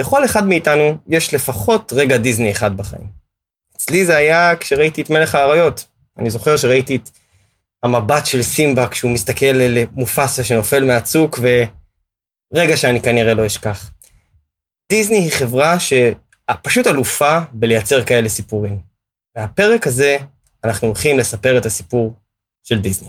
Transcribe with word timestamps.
לכל 0.00 0.24
אחד 0.24 0.46
מאיתנו 0.46 0.98
יש 1.08 1.34
לפחות 1.34 1.92
רגע 1.96 2.16
דיסני 2.16 2.50
אחד 2.50 2.76
בחיים. 2.76 3.06
אצלי 3.76 4.06
זה 4.06 4.16
היה 4.16 4.56
כשראיתי 4.56 5.02
את 5.02 5.10
מלך 5.10 5.34
האריות. 5.34 5.84
אני 6.18 6.30
זוכר 6.30 6.56
שראיתי 6.56 6.96
את 6.96 7.10
המבט 7.82 8.26
של 8.26 8.42
סימבה 8.42 8.88
כשהוא 8.88 9.10
מסתכל 9.10 9.46
על 9.46 9.78
מופסה 9.92 10.44
שנופל 10.44 10.84
מהצוק, 10.84 11.38
ורגע 12.52 12.76
שאני 12.76 13.00
כנראה 13.00 13.34
לא 13.34 13.46
אשכח. 13.46 13.90
דיסני 14.92 15.18
היא 15.18 15.32
חברה 15.32 15.76
שפשוט 15.80 16.86
אלופה 16.86 17.38
בלייצר 17.52 18.04
כאלה 18.04 18.28
סיפורים. 18.28 18.78
והפרק 19.36 19.86
הזה, 19.86 20.16
אנחנו 20.64 20.86
הולכים 20.88 21.18
לספר 21.18 21.58
את 21.58 21.66
הסיפור 21.66 22.14
של 22.62 22.80
דיסני. 22.80 23.08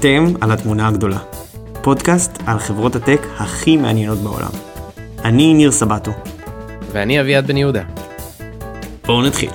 אתם 0.00 0.34
על 0.40 0.52
התמונה 0.52 0.88
הגדולה. 0.88 1.18
פודקאסט 1.82 2.38
על 2.46 2.58
חברות 2.58 2.96
הטק 2.96 3.20
הכי 3.36 3.76
מעניינות 3.76 4.18
בעולם. 4.18 4.50
אני 5.24 5.54
ניר 5.54 5.70
סבטו. 5.70 6.10
ואני 6.92 7.20
אביעד 7.20 7.46
בן 7.46 7.56
יהודה. 7.56 7.82
בואו 9.06 9.22
נתחיל. 9.22 9.50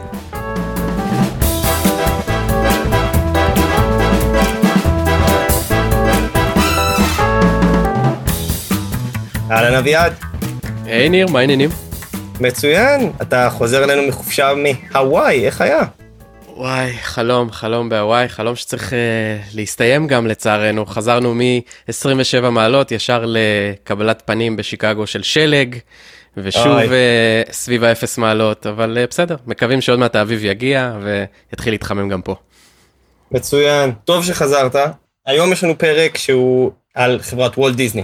אהלן 9.52 9.76
אביעד. 9.76 10.14
היי 10.86 11.10
ניר, 11.10 11.28
מה 11.28 11.40
העניינים? 11.40 11.70
מצוין, 12.40 13.12
אתה 13.22 13.50
חוזר 13.50 13.84
אלינו 13.84 14.08
מחופשה 14.08 14.52
מהוואי, 14.56 15.46
איך 15.46 15.62
היה? 15.62 16.03
וואי, 16.56 16.94
חלום, 17.02 17.52
חלום 17.52 17.90
בהוואי, 17.90 18.30
חלום 18.30 18.56
שצריך 18.56 18.90
uh, 18.90 18.96
להסתיים 19.56 20.08
גם 20.08 20.28
לצערנו. 20.28 20.86
חזרנו 20.86 21.36
מ-27 21.36 22.50
מעלות 22.50 22.92
ישר 22.92 23.26
לקבלת 23.28 24.24
פנים 24.26 24.56
בשיקגו 24.56 25.08
של 25.08 25.24
שלג, 25.24 25.76
ושוב 26.38 26.78
uh, 26.78 27.52
סביב 27.52 27.84
ה-0 27.84 28.06
מעלות, 28.18 28.68
אבל 28.68 28.98
uh, 29.04 29.10
בסדר, 29.10 29.36
מקווים 29.46 29.82
שעוד 29.82 30.00
מעט 30.00 30.16
האביב 30.16 30.44
יגיע 30.44 30.94
ויתחיל 31.04 31.74
להתחמם 31.74 32.10
גם 32.10 32.22
פה. 32.22 32.36
מצוין, 33.32 33.92
טוב 34.06 34.26
שחזרת. 34.26 34.76
היום 35.26 35.52
יש 35.52 35.64
לנו 35.64 35.78
פרק 35.78 36.18
שהוא 36.18 36.72
על 36.94 37.20
חברת 37.22 37.58
וולט 37.58 37.76
דיסני. 37.76 38.04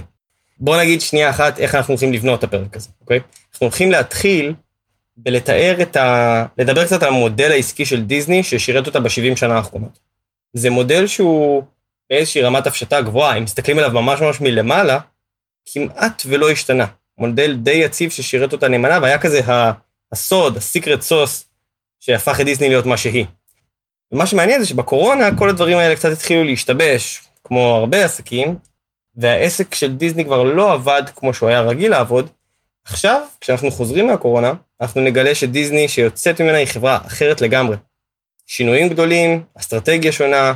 בוא 0.58 0.76
נגיד 0.76 1.00
שנייה 1.00 1.30
אחת 1.30 1.58
איך 1.58 1.74
אנחנו 1.74 1.92
הולכים 1.92 2.12
לבנות 2.12 2.38
את 2.38 2.44
הפרק 2.44 2.76
הזה, 2.76 2.88
אוקיי? 3.00 3.20
אנחנו 3.52 3.64
הולכים 3.66 3.90
להתחיל 3.90 4.54
בלתאר 5.22 5.82
את 5.82 5.96
ה... 5.96 6.46
לדבר 6.58 6.84
קצת 6.84 7.02
על 7.02 7.08
המודל 7.08 7.52
העסקי 7.52 7.84
של 7.86 8.02
דיסני 8.02 8.42
ששירת 8.42 8.86
אותה 8.86 9.00
ב-70 9.00 9.36
שנה 9.36 9.56
האחרונות. 9.56 9.98
זה 10.52 10.70
מודל 10.70 11.06
שהוא 11.06 11.62
באיזושהי 12.10 12.42
רמת 12.42 12.66
הפשטה 12.66 13.00
גבוהה, 13.00 13.36
אם 13.36 13.44
מסתכלים 13.44 13.78
עליו 13.78 13.90
ממש 13.90 14.20
ממש 14.20 14.40
מלמעלה, 14.40 14.98
כמעט 15.66 16.22
ולא 16.26 16.50
השתנה. 16.50 16.86
מודל 17.18 17.56
די 17.56 17.70
יציב 17.70 18.10
ששירת 18.10 18.52
אותה 18.52 18.68
נאמנה, 18.68 18.98
והיה 19.02 19.18
כזה 19.18 19.40
הסוד, 20.12 20.56
הסיקרט 20.56 21.00
סוס, 21.00 21.44
שהפך 22.00 22.40
את 22.40 22.44
דיסני 22.44 22.68
להיות 22.68 22.86
מה 22.86 22.96
שהיא. 22.96 23.26
ומה 24.12 24.26
שמעניין 24.26 24.60
זה 24.60 24.66
שבקורונה 24.66 25.38
כל 25.38 25.48
הדברים 25.48 25.78
האלה 25.78 25.96
קצת 25.96 26.12
התחילו 26.12 26.44
להשתבש, 26.44 27.22
כמו 27.44 27.60
הרבה 27.60 28.04
עסקים, 28.04 28.56
והעסק 29.16 29.74
של 29.74 29.96
דיסני 29.96 30.24
כבר 30.24 30.42
לא 30.42 30.72
עבד 30.72 31.02
כמו 31.16 31.34
שהוא 31.34 31.48
היה 31.48 31.60
רגיל 31.60 31.90
לעבוד. 31.90 32.30
עכשיו, 32.84 33.22
כשאנחנו 33.40 33.70
חוזרים 33.70 34.06
מהקורונה, 34.06 34.52
אנחנו 34.80 35.00
נגלה 35.00 35.34
שדיסני 35.34 35.88
שיוצאת 35.88 36.40
ממנה 36.40 36.56
היא 36.56 36.66
חברה 36.66 36.98
אחרת 37.06 37.40
לגמרי. 37.40 37.76
שינויים 38.46 38.88
גדולים, 38.88 39.42
אסטרטגיה 39.58 40.12
שונה, 40.12 40.52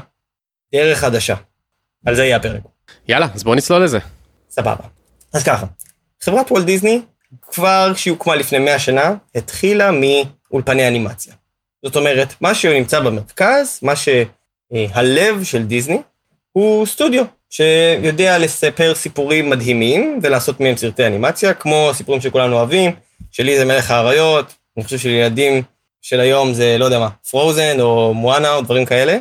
דרך 0.74 0.98
חדשה. 0.98 1.34
על 2.06 2.14
זה 2.14 2.24
יהיה 2.24 2.36
הפרק. 2.36 2.60
יאללה, 3.08 3.26
אז 3.34 3.44
בואו 3.44 3.54
נצלול 3.54 3.84
לזה. 3.84 3.98
סבבה. 4.50 4.84
אז 5.34 5.44
ככה, 5.44 5.66
חברת 6.22 6.52
וולט 6.52 6.64
דיסני, 6.64 7.00
כבר 7.42 7.92
כשהיא 7.94 8.12
הוקמה 8.12 8.36
לפני 8.36 8.58
100 8.58 8.78
שנה, 8.78 9.14
התחילה 9.34 9.90
מאולפני 9.90 10.88
אנימציה. 10.88 11.34
זאת 11.84 11.96
אומרת, 11.96 12.34
מה 12.40 12.54
שנמצא 12.54 13.00
במרכז, 13.00 13.80
מה 13.82 13.92
שהלב 13.96 15.44
של 15.44 15.62
דיסני, 15.62 15.98
הוא 16.52 16.86
סטודיו, 16.86 17.24
שיודע 17.50 18.38
לספר 18.38 18.94
סיפורים 18.94 19.50
מדהימים 19.50 20.18
ולעשות 20.22 20.60
מהם 20.60 20.76
סרטי 20.76 21.06
אנימציה, 21.06 21.54
כמו 21.54 21.90
הסיפורים 21.90 22.20
שכולנו 22.20 22.56
אוהבים, 22.56 22.90
שלי 23.30 23.58
זה 23.58 23.64
מלך 23.64 23.90
האריות, 23.90 24.54
אני 24.76 24.84
חושב 24.84 24.98
שלילדים 24.98 25.62
של 26.02 26.20
היום 26.20 26.54
זה, 26.54 26.76
לא 26.78 26.84
יודע 26.84 26.98
מה, 26.98 27.08
פרוזן 27.30 27.80
או 27.80 28.14
מואנה 28.14 28.54
או 28.54 28.60
דברים 28.60 28.84
כאלה, 28.84 29.18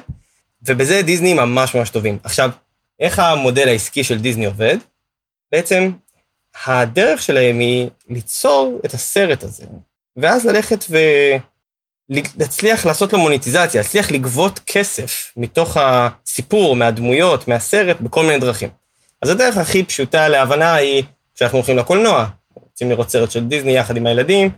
ובזה 0.68 1.02
דיסני 1.02 1.34
ממש 1.34 1.76
ממש 1.76 1.90
טובים. 1.90 2.18
עכשיו, 2.24 2.52
איך 3.00 3.20
המודל 3.20 3.68
העסקי 3.68 4.04
של 4.04 4.20
דיסני 4.20 4.46
עובד? 4.46 4.78
בעצם, 5.52 5.92
הדרך 6.66 7.22
שלהם 7.22 7.60
היא 7.60 7.90
ליצור 8.10 8.80
את 8.86 8.94
הסרט 8.94 9.44
הזה, 9.44 9.64
ואז 10.18 10.46
ללכת 10.46 10.86
ולהצליח 12.10 12.86
לעשות 12.86 13.14
לו 13.14 13.20
מוניטיזציה, 13.20 13.82
להצליח 13.82 14.12
לגבות 14.12 14.60
כסף 14.66 15.32
מתוך 15.38 15.78
הסיפור, 15.80 16.76
מהדמויות, 16.76 17.48
מהסרט, 17.48 18.02
בכל 18.02 18.26
מיני 18.26 18.40
דרכים. 18.40 18.70
אז 19.22 19.30
הדרך 19.30 19.58
הכי 19.58 19.84
פשוטה 19.84 20.28
להבנה 20.28 20.74
היא 20.74 21.04
שאנחנו 21.36 21.58
הולכים 21.58 21.78
לקולנוע, 21.78 22.26
רוצים 22.84 22.92
לראות 22.92 23.10
סרט 23.10 23.32
של 23.32 23.46
דיסני 23.46 23.72
יחד 23.72 23.98
עם 23.98 24.08
הילדים, 24.08 24.50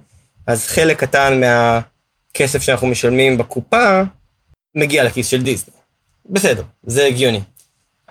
אז 0.47 0.67
חלק 0.67 0.99
קטן 0.99 1.39
מהכסף 1.39 2.61
שאנחנו 2.61 2.87
משלמים 2.87 3.37
בקופה 3.37 4.01
מגיע 4.75 5.03
לכיס 5.03 5.27
של 5.27 5.41
דיסני. 5.41 5.73
בסדר, 6.25 6.63
זה 6.83 7.05
הגיוני. 7.05 7.41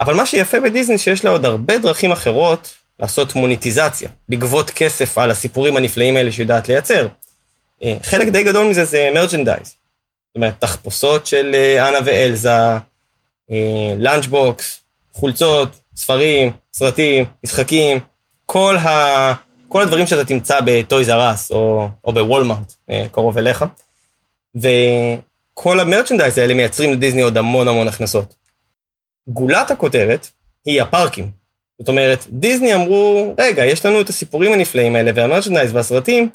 אבל 0.01 0.15
מה 0.15 0.27
שיפה 0.27 0.61
בדיסני 0.61 0.99
שיש 0.99 1.25
לה 1.25 1.31
עוד 1.31 1.45
הרבה 1.45 1.79
דרכים 1.79 2.13
אחרות 2.13 2.75
לעשות 3.01 3.35
מוניטיזציה, 3.35 4.09
לגבות 4.29 4.71
כסף 4.71 5.19
על 5.19 5.31
הסיפורים 5.31 5.77
הנפלאים 5.77 6.17
האלה 6.17 6.33
שיודעת 6.33 6.69
לייצר. 6.69 7.09
אה, 7.83 7.97
חלק 8.03 8.29
די 8.29 8.45
גדול 8.45 8.67
מזה 8.67 8.85
זה 8.85 9.11
מרצ'נדייז. 9.15 9.67
זאת 9.67 10.37
אומרת, 10.37 10.55
תחפושות 10.59 11.27
של 11.27 11.51
אה, 11.55 11.89
אנה 11.89 11.99
ואלזה, 12.05 12.51
lunchbox, 13.99 14.81
חולצות, 15.13 15.69
ספרים, 15.97 16.53
סרטים, 16.73 17.25
משחקים, 17.45 17.99
כל 18.47 18.77
ה... 18.77 19.54
כל 19.75 19.83
הדברים 19.83 20.07
שאתה 20.07 20.25
תמצא 20.25 20.61
ב 20.67 20.75
Toys 20.75 21.11
R 21.11 21.24
Us 21.24 21.51
או, 21.51 21.89
או 22.05 22.13
בוולמארט, 22.13 22.75
אה, 22.91 23.07
קרוב 23.13 23.39
אליך. 23.39 23.65
וכל 24.55 25.81
ה 25.81 25.85
merchandise 25.85 26.39
האלה 26.39 26.55
מייצרים 26.55 26.93
לדיסני 26.93 27.23
עוד 27.23 27.37
המון 27.39 27.69
המון 27.69 27.89
הכנסות. 27.89 28.35
גולת 29.29 29.71
הכותרת 29.71 30.27
היא 30.65 30.83
הפארקים. 30.83 31.31
זאת 31.79 31.89
אומרת, 31.89 32.27
דיסני 32.31 32.75
אמרו, 32.75 33.35
רגע, 33.39 33.65
יש 33.65 33.87
לנו 33.87 34.01
את 34.01 34.09
הסיפורים 34.09 34.53
הנפלאים 34.53 34.97
האלה 34.97 35.11
וה 35.15 35.24
merchandise 35.24 35.75
והסרטים, 35.75 36.31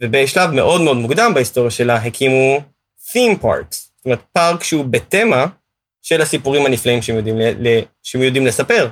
ובשלב 0.00 0.50
מאוד 0.50 0.80
מאוד 0.80 0.96
מוקדם 0.96 1.34
בהיסטוריה 1.34 1.70
שלה 1.70 1.96
הקימו 1.96 2.60
Theme 3.08 3.42
Parks, 3.42 3.76
זאת 3.96 4.04
אומרת, 4.04 4.20
פארק 4.32 4.62
שהוא 4.62 4.84
בתמה 4.84 5.46
של 6.02 6.22
הסיפורים 6.22 6.66
הנפלאים 6.66 7.02
שהם 7.02 7.16
יודעים, 7.16 7.36
שהם 8.02 8.22
יודעים 8.22 8.46
לספר. 8.46 8.88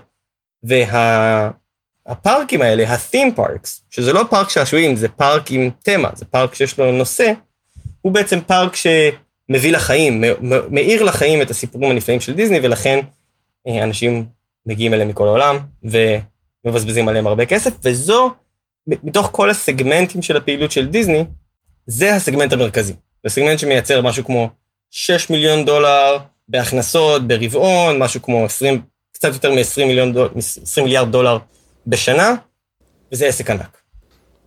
וה... 0.62 1.50
הפארקים 2.08 2.62
האלה, 2.62 2.92
ה-theme 2.92 3.38
parks, 3.38 3.80
שזה 3.90 4.12
לא 4.12 4.24
פארק 4.30 4.50
שעשועים, 4.50 4.96
זה 4.96 5.08
פארק 5.08 5.50
עם 5.50 5.70
תמה, 5.82 6.10
זה 6.14 6.24
פארק 6.24 6.54
שיש 6.54 6.78
לו 6.78 6.92
נושא, 6.92 7.32
הוא 8.00 8.12
בעצם 8.12 8.40
פארק 8.40 8.76
שמביא 8.76 9.72
לחיים, 9.72 10.24
מאיר 10.70 11.02
לחיים 11.02 11.42
את 11.42 11.50
הסיפורים 11.50 11.90
הנפלאים 11.90 12.20
של 12.20 12.34
דיסני, 12.34 12.60
ולכן 12.62 13.00
אה, 13.68 13.84
אנשים 13.84 14.26
מגיעים 14.66 14.94
אליהם 14.94 15.08
מכל 15.08 15.26
העולם 15.26 15.58
ומבזבזים 16.64 17.08
עליהם 17.08 17.26
הרבה 17.26 17.46
כסף, 17.46 17.70
וזו, 17.84 18.30
מתוך 18.86 19.28
כל 19.32 19.50
הסגמנטים 19.50 20.22
של 20.22 20.36
הפעילות 20.36 20.70
של 20.72 20.86
דיסני, 20.86 21.24
זה 21.86 22.14
הסגמנט 22.14 22.52
המרכזי. 22.52 22.92
זה 23.24 23.30
סגמנט 23.30 23.58
שמייצר 23.58 24.02
משהו 24.02 24.24
כמו 24.24 24.48
6 24.90 25.30
מיליון 25.30 25.64
דולר 25.64 26.18
בהכנסות, 26.48 27.28
ברבעון, 27.28 27.98
משהו 27.98 28.22
כמו 28.22 28.44
20, 28.44 28.82
קצת 29.12 29.32
יותר 29.32 29.52
מ-20 29.52 29.84
מיליון 29.86 30.12
דולר, 30.12 30.30
20 30.36 30.84
מיליארד 30.84 31.12
דולר 31.12 31.38
בשנה, 31.88 32.34
וזה 33.12 33.26
עסק 33.26 33.50
ענק. 33.50 33.78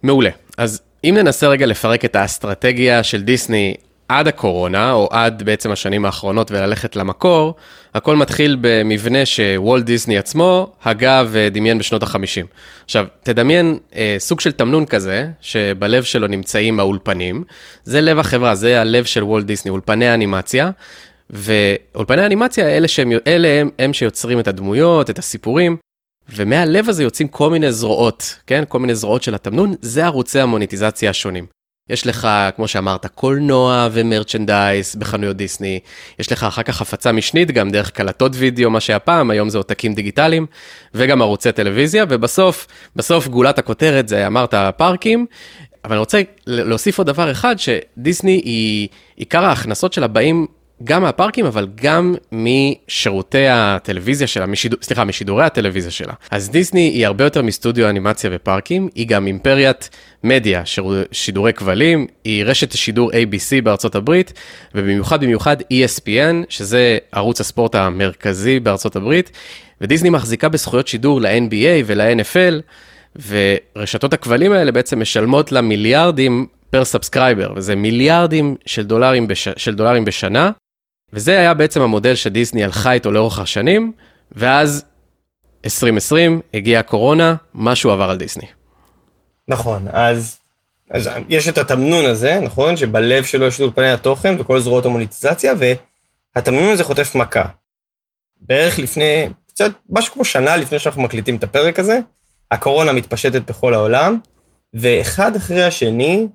מעולה. 0.03 0.29
אז 0.57 0.81
אם 1.03 1.17
ננסה 1.17 1.47
רגע 1.47 1.65
לפרק 1.65 2.05
את 2.05 2.15
האסטרטגיה 2.15 3.03
של 3.03 3.21
דיסני 3.21 3.75
עד 4.09 4.27
הקורונה, 4.27 4.91
או 4.91 5.09
עד 5.11 5.43
בעצם 5.43 5.71
השנים 5.71 6.05
האחרונות 6.05 6.51
וללכת 6.51 6.95
למקור, 6.95 7.55
הכל 7.93 8.15
מתחיל 8.15 8.57
במבנה 8.61 9.25
שוולט 9.25 9.83
דיסני 9.85 10.17
עצמו 10.17 10.73
הגה 10.83 11.23
ודמיין 11.29 11.77
בשנות 11.77 12.03
ה-50. 12.03 12.45
עכשיו, 12.85 13.05
תדמיין 13.23 13.79
אה, 13.95 14.15
סוג 14.19 14.39
של 14.39 14.51
תמנון 14.51 14.85
כזה, 14.85 15.27
שבלב 15.41 16.03
שלו 16.03 16.27
נמצאים 16.27 16.79
האולפנים, 16.79 17.43
זה 17.83 18.01
לב 18.01 18.19
החברה, 18.19 18.55
זה 18.55 18.81
הלב 18.81 19.05
של 19.05 19.23
וולט 19.23 19.45
דיסני, 19.45 19.71
אולפני 19.71 20.07
האנימציה, 20.07 20.71
ואולפני 21.29 22.21
האנימציה 22.21 22.67
אלה, 22.67 22.87
שהם, 22.87 23.11
אלה 23.27 23.47
הם, 23.47 23.69
הם 23.79 23.93
שיוצרים 23.93 24.39
את 24.39 24.47
הדמויות, 24.47 25.09
את 25.09 25.19
הסיפורים, 25.19 25.77
ומהלב 26.35 26.89
הזה 26.89 27.03
יוצאים 27.03 27.27
כל 27.27 27.49
מיני 27.49 27.71
זרועות, 27.71 28.35
כן? 28.47 28.63
כל 28.67 28.79
מיני 28.79 28.95
זרועות 28.95 29.23
של 29.23 29.35
התמנון, 29.35 29.73
זה 29.81 30.05
ערוצי 30.05 30.39
המוניטיזציה 30.39 31.09
השונים. 31.09 31.45
יש 31.89 32.07
לך, 32.07 32.27
כמו 32.55 32.67
שאמרת, 32.67 33.05
קולנוע 33.05 33.87
ומרצ'נדייז 33.91 34.95
בחנויות 34.95 35.37
דיסני, 35.37 35.79
יש 36.19 36.31
לך 36.31 36.43
אחר 36.43 36.63
כך 36.63 36.81
הפצה 36.81 37.11
משנית 37.11 37.51
גם 37.51 37.69
דרך 37.69 37.89
קלטות 37.89 38.31
וידאו, 38.35 38.69
מה 38.69 38.79
שהיה 38.79 38.99
פעם, 38.99 39.31
היום 39.31 39.49
זה 39.49 39.57
עותקים 39.57 39.93
דיגיטליים, 39.93 40.45
וגם 40.93 41.21
ערוצי 41.21 41.51
טלוויזיה, 41.51 42.05
ובסוף, 42.09 42.67
בסוף 42.95 43.27
גולת 43.27 43.59
הכותרת 43.59 44.07
זה 44.07 44.27
אמרת 44.27 44.53
פארקים, 44.77 45.25
אבל 45.85 45.93
אני 45.93 45.99
רוצה 45.99 46.21
להוסיף 46.47 46.97
עוד 46.97 47.07
דבר 47.07 47.31
אחד, 47.31 47.55
שדיסני 47.57 48.41
היא, 48.45 48.87
עיקר 49.15 49.45
ההכנסות 49.45 49.93
שלה 49.93 50.07
באים 50.07 50.47
גם 50.83 51.01
מהפארקים, 51.01 51.45
אבל 51.45 51.67
גם 51.75 52.15
משירותי 52.31 53.47
הטלוויזיה 53.47 54.27
שלה, 54.27 54.45
משידור, 54.45 54.79
סליחה, 54.81 55.03
משידורי 55.03 55.45
הטלוויזיה 55.45 55.91
שלה. 55.91 56.13
אז 56.31 56.49
דיסני 56.49 56.81
היא 56.81 57.05
הרבה 57.05 57.23
יותר 57.23 57.41
מסטודיו 57.41 57.89
אנימציה 57.89 58.29
ופארקים, 58.33 58.89
היא 58.95 59.07
גם 59.07 59.27
אימפריית 59.27 59.89
מדיה, 60.23 60.63
שידורי 61.11 61.53
כבלים, 61.53 62.07
היא 62.23 62.43
רשת 62.45 62.73
השידור 62.73 63.11
ABC 63.11 63.61
בארצות 63.63 63.95
הברית, 63.95 64.33
ובמיוחד 64.75 65.23
במיוחד 65.23 65.57
ESPN, 65.61 66.35
שזה 66.49 66.97
ערוץ 67.11 67.41
הספורט 67.41 67.75
המרכזי 67.75 68.59
בארצות 68.59 68.95
הברית, 68.95 69.31
ודיסני 69.81 70.09
מחזיקה 70.09 70.49
בזכויות 70.49 70.87
שידור 70.87 71.21
ל-NBA 71.21 71.83
ול-NFL, 71.85 72.61
ורשתות 73.27 74.13
הכבלים 74.13 74.51
האלה 74.51 74.71
בעצם 74.71 74.99
משלמות 74.99 75.51
לה 75.51 75.61
מיליארדים 75.61 76.47
per 76.69 76.85
subscriber, 76.85 77.53
וזה 77.55 77.75
מיליארדים 77.75 78.55
של 78.65 78.83
דולרים, 78.83 79.27
בש... 79.27 79.47
של 79.57 79.75
דולרים 79.75 80.05
בשנה, 80.05 80.51
וזה 81.13 81.39
היה 81.39 81.53
בעצם 81.53 81.81
המודל 81.81 82.15
שדיסני 82.15 82.63
הלכה 82.63 82.91
איתו 82.91 83.11
לאורך 83.11 83.39
השנים, 83.39 83.91
ואז 84.31 84.85
2020 85.65 86.41
הגיעה 86.53 86.79
הקורונה, 86.79 87.35
משהו 87.53 87.91
עבר 87.91 88.09
על 88.09 88.17
דיסני. 88.17 88.47
נכון, 89.47 89.87
אז, 89.91 90.39
אז 90.91 91.09
יש 91.29 91.47
את 91.47 91.57
התמנון 91.57 92.05
הזה, 92.05 92.39
נכון? 92.39 92.77
שבלב 92.77 93.23
שלו 93.23 93.45
יש 93.45 93.55
את 93.55 93.61
אולפני 93.61 93.91
התוכן 93.91 94.35
וכל 94.39 94.59
זרועות 94.59 94.85
המוניטיזציה, 94.85 95.53
והתמנון 96.35 96.69
הזה 96.69 96.83
חוטף 96.83 97.15
מכה. 97.15 97.45
בערך 98.41 98.79
לפני, 98.79 99.29
קצת, 99.47 99.71
משהו 99.89 100.13
כמו 100.13 100.25
שנה 100.25 100.57
לפני 100.57 100.79
שאנחנו 100.79 101.01
מקליטים 101.01 101.35
את 101.35 101.43
הפרק 101.43 101.79
הזה, 101.79 101.99
הקורונה 102.51 102.93
מתפשטת 102.93 103.41
בכל 103.49 103.73
העולם, 103.73 104.19
ואחד 104.73 105.35
אחרי 105.35 105.63
השני, 105.63 106.27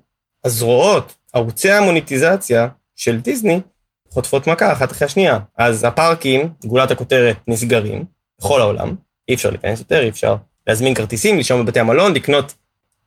הזרועות, 0.43 1.15
ערוצי 1.33 1.71
המוניטיזציה 1.71 2.67
של 2.95 3.19
דיסני, 3.19 3.61
חוטפות 4.09 4.47
מכה 4.47 4.71
אחת 4.71 4.91
אחרי 4.91 5.05
השנייה. 5.05 5.39
אז 5.57 5.83
הפארקים, 5.83 6.49
גולת 6.65 6.91
הכותרת, 6.91 7.37
נסגרים 7.47 8.05
בכל 8.39 8.61
העולם, 8.61 8.95
אי 9.29 9.33
אפשר 9.33 9.49
להיכנס 9.49 9.79
יותר, 9.79 10.01
אי 10.01 10.09
אפשר 10.09 10.35
להזמין 10.67 10.93
כרטיסים, 10.93 11.37
לישון 11.37 11.65
בבתי 11.65 11.79
המלון, 11.79 12.13
לקנות 12.13 12.53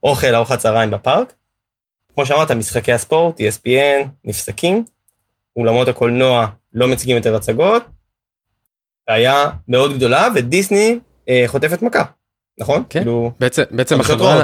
אוכל, 0.03 0.35
ארוחת 0.35 0.59
צהריים 0.59 0.91
בפארק. 0.91 1.33
כמו 2.15 2.27
שאמרת, 2.27 2.51
משחקי 2.51 2.93
הספורט, 2.93 3.41
ESPN, 3.41 4.09
נפסקים, 4.25 4.85
אולמות 5.57 5.89
הקולנוע 5.89 6.47
לא 6.73 6.89
מציגים 6.89 7.17
יותר 7.17 7.37
הצגות, 7.37 7.85
בעיה 9.09 9.51
מאוד 9.69 9.97
גדולה, 9.97 10.29
ודיסני 10.35 10.99
אה, 11.29 11.45
חוטפת 11.47 11.83
מכה. 11.83 12.05
נכון? 12.61 12.83
כן, 12.91 13.01
כאילו, 13.01 13.33
בעצם, 13.41 13.63
בעצם 13.71 14.01
החברה, 14.01 14.43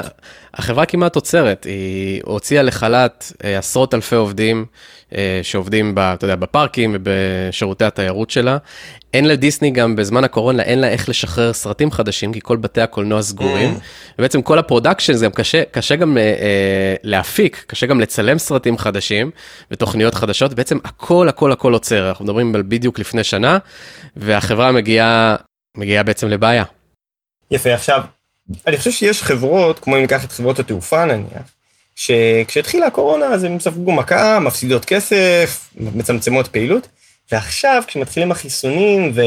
החברה 0.53 0.85
כמעט 0.85 1.15
עוצרת, 1.15 1.63
היא 1.63 2.21
הוציאה 2.25 2.63
לחל"ת 2.63 3.31
אה, 3.43 3.57
עשרות 3.57 3.93
אלפי 3.93 4.15
עובדים 4.15 4.65
אה, 5.15 5.39
שעובדים, 5.43 5.95
ב, 5.95 5.99
אתה 5.99 6.25
יודע, 6.25 6.35
בפארקים 6.35 6.95
ובשירותי 6.95 7.85
התיירות 7.85 8.29
שלה. 8.29 8.57
אין 9.13 9.27
לדיסני 9.27 9.71
גם 9.71 9.95
בזמן 9.95 10.23
הקורונה, 10.23 10.63
אין 10.63 10.79
לה 10.79 10.87
איך 10.87 11.09
לשחרר 11.09 11.53
סרטים 11.53 11.91
חדשים, 11.91 12.33
כי 12.33 12.39
כל 12.43 12.57
בתי 12.57 12.81
הקולנוע 12.81 13.21
סגורים. 13.21 13.73
Mm. 13.73 13.81
ובעצם 14.19 14.41
כל 14.41 14.59
ה 14.59 14.64
production 14.64 15.13
זה 15.13 15.25
גם 15.25 15.31
קשה, 15.31 15.63
קשה 15.71 15.95
גם 15.95 16.17
אה, 16.17 16.95
להפיק, 17.03 17.63
קשה 17.67 17.85
גם 17.85 17.99
לצלם 17.99 18.37
סרטים 18.37 18.77
חדשים 18.77 19.31
ותוכניות 19.71 20.15
חדשות, 20.15 20.53
בעצם 20.53 20.77
הכל 20.83 21.29
הכל 21.29 21.51
הכל 21.51 21.73
עוצר, 21.73 22.09
אנחנו 22.09 22.25
מדברים 22.25 22.55
על 22.55 22.63
בדיוק 22.67 22.99
לפני 22.99 23.23
שנה, 23.23 23.57
והחברה 24.15 24.71
מגיעה, 24.71 25.35
מגיעה 25.77 26.03
בעצם 26.03 26.27
לבעיה. 26.27 26.63
יפה, 27.51 27.73
עכשיו, 27.73 28.01
אני 28.67 28.77
חושב 28.77 28.91
שיש 28.91 29.23
חברות, 29.23 29.79
כמו 29.79 29.95
אם 29.95 30.01
ניקח 30.01 30.25
את 30.25 30.31
חברות 30.31 30.59
התעופה 30.59 31.05
נניח, 31.05 31.51
שכשהתחילה 31.95 32.87
הקורונה 32.87 33.25
אז 33.25 33.43
הם 33.43 33.59
ספגו 33.59 33.91
מכה, 33.91 34.39
מפסידות 34.39 34.85
כסף, 34.85 35.69
מצמצמות 35.75 36.47
פעילות, 36.47 36.87
ועכשיו 37.31 37.83
כשמתחילים 37.87 38.31
החיסונים 38.31 39.11
ו... 39.15 39.21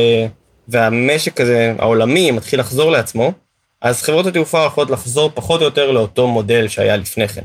והמשק 0.69 1.41
הזה, 1.41 1.75
העולמי, 1.79 2.31
מתחיל 2.31 2.61
לחזור 2.61 2.91
לעצמו, 2.91 3.33
אז 3.81 4.03
חברות 4.03 4.27
התעופה 4.27 4.65
יכולות 4.67 4.91
לחזור 4.91 5.31
פחות 5.35 5.61
או 5.61 5.65
יותר 5.65 5.91
לאותו 5.91 6.29
מודל 6.29 6.69
שהיה 6.69 6.97
לפני 6.97 7.29
כן. 7.29 7.43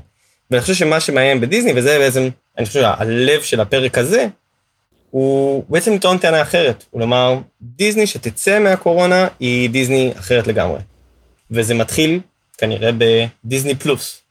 ואני 0.51 0.61
חושב 0.61 0.73
שמה 0.73 0.99
שמעניין 0.99 1.41
בדיסני, 1.41 1.71
וזה 1.75 1.97
בעצם, 1.99 2.29
אני 2.57 2.65
חושב 2.65 2.81
שהלב 2.81 3.41
של 3.41 3.59
הפרק 3.59 3.97
הזה, 3.97 4.27
הוא 5.15 5.63
בעצם 5.69 5.93
לטעון 5.93 6.17
טענה 6.17 6.41
אחרת. 6.41 6.83
כלומר, 6.91 7.39
דיסני 7.61 8.07
שתצא 8.07 8.59
מהקורונה 8.59 9.27
היא 9.39 9.69
דיסני 9.69 10.11
אחרת 10.19 10.47
לגמרי. 10.47 10.79
וזה 11.51 11.73
מתחיל 11.73 12.19
כנראה 12.57 12.89
בדיסני 12.97 13.75
פלוס. 13.75 14.21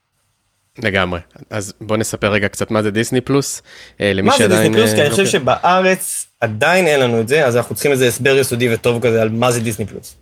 לגמרי. 0.83 1.19
אז 1.49 1.73
בוא 1.81 1.97
נספר 1.97 2.31
רגע 2.31 2.47
קצת 2.47 2.71
מה 2.71 2.83
זה 2.83 2.91
דיסני 2.91 3.21
פלוס. 3.21 3.61
אה, 4.01 4.13
מה 4.23 4.37
זה 4.37 4.47
דיסני 4.47 4.73
פלוס? 4.73 4.93
כי 4.93 5.01
אני 5.01 5.09
חושב 5.09 5.21
אוקיי. 5.21 5.31
שבארץ 5.31 6.27
עדיין 6.41 6.87
אין 6.87 6.99
לנו 6.99 7.21
את 7.21 7.27
זה, 7.27 7.45
אז 7.45 7.57
אנחנו 7.57 7.75
צריכים 7.75 7.91
איזה 7.91 8.07
הסבר 8.07 8.37
יסודי 8.37 8.73
וטוב 8.73 9.03
כזה 9.03 9.21
על 9.21 9.29
מה 9.29 9.51
זה 9.51 9.59
דיסני 9.59 9.85
פלוס. 9.85 10.15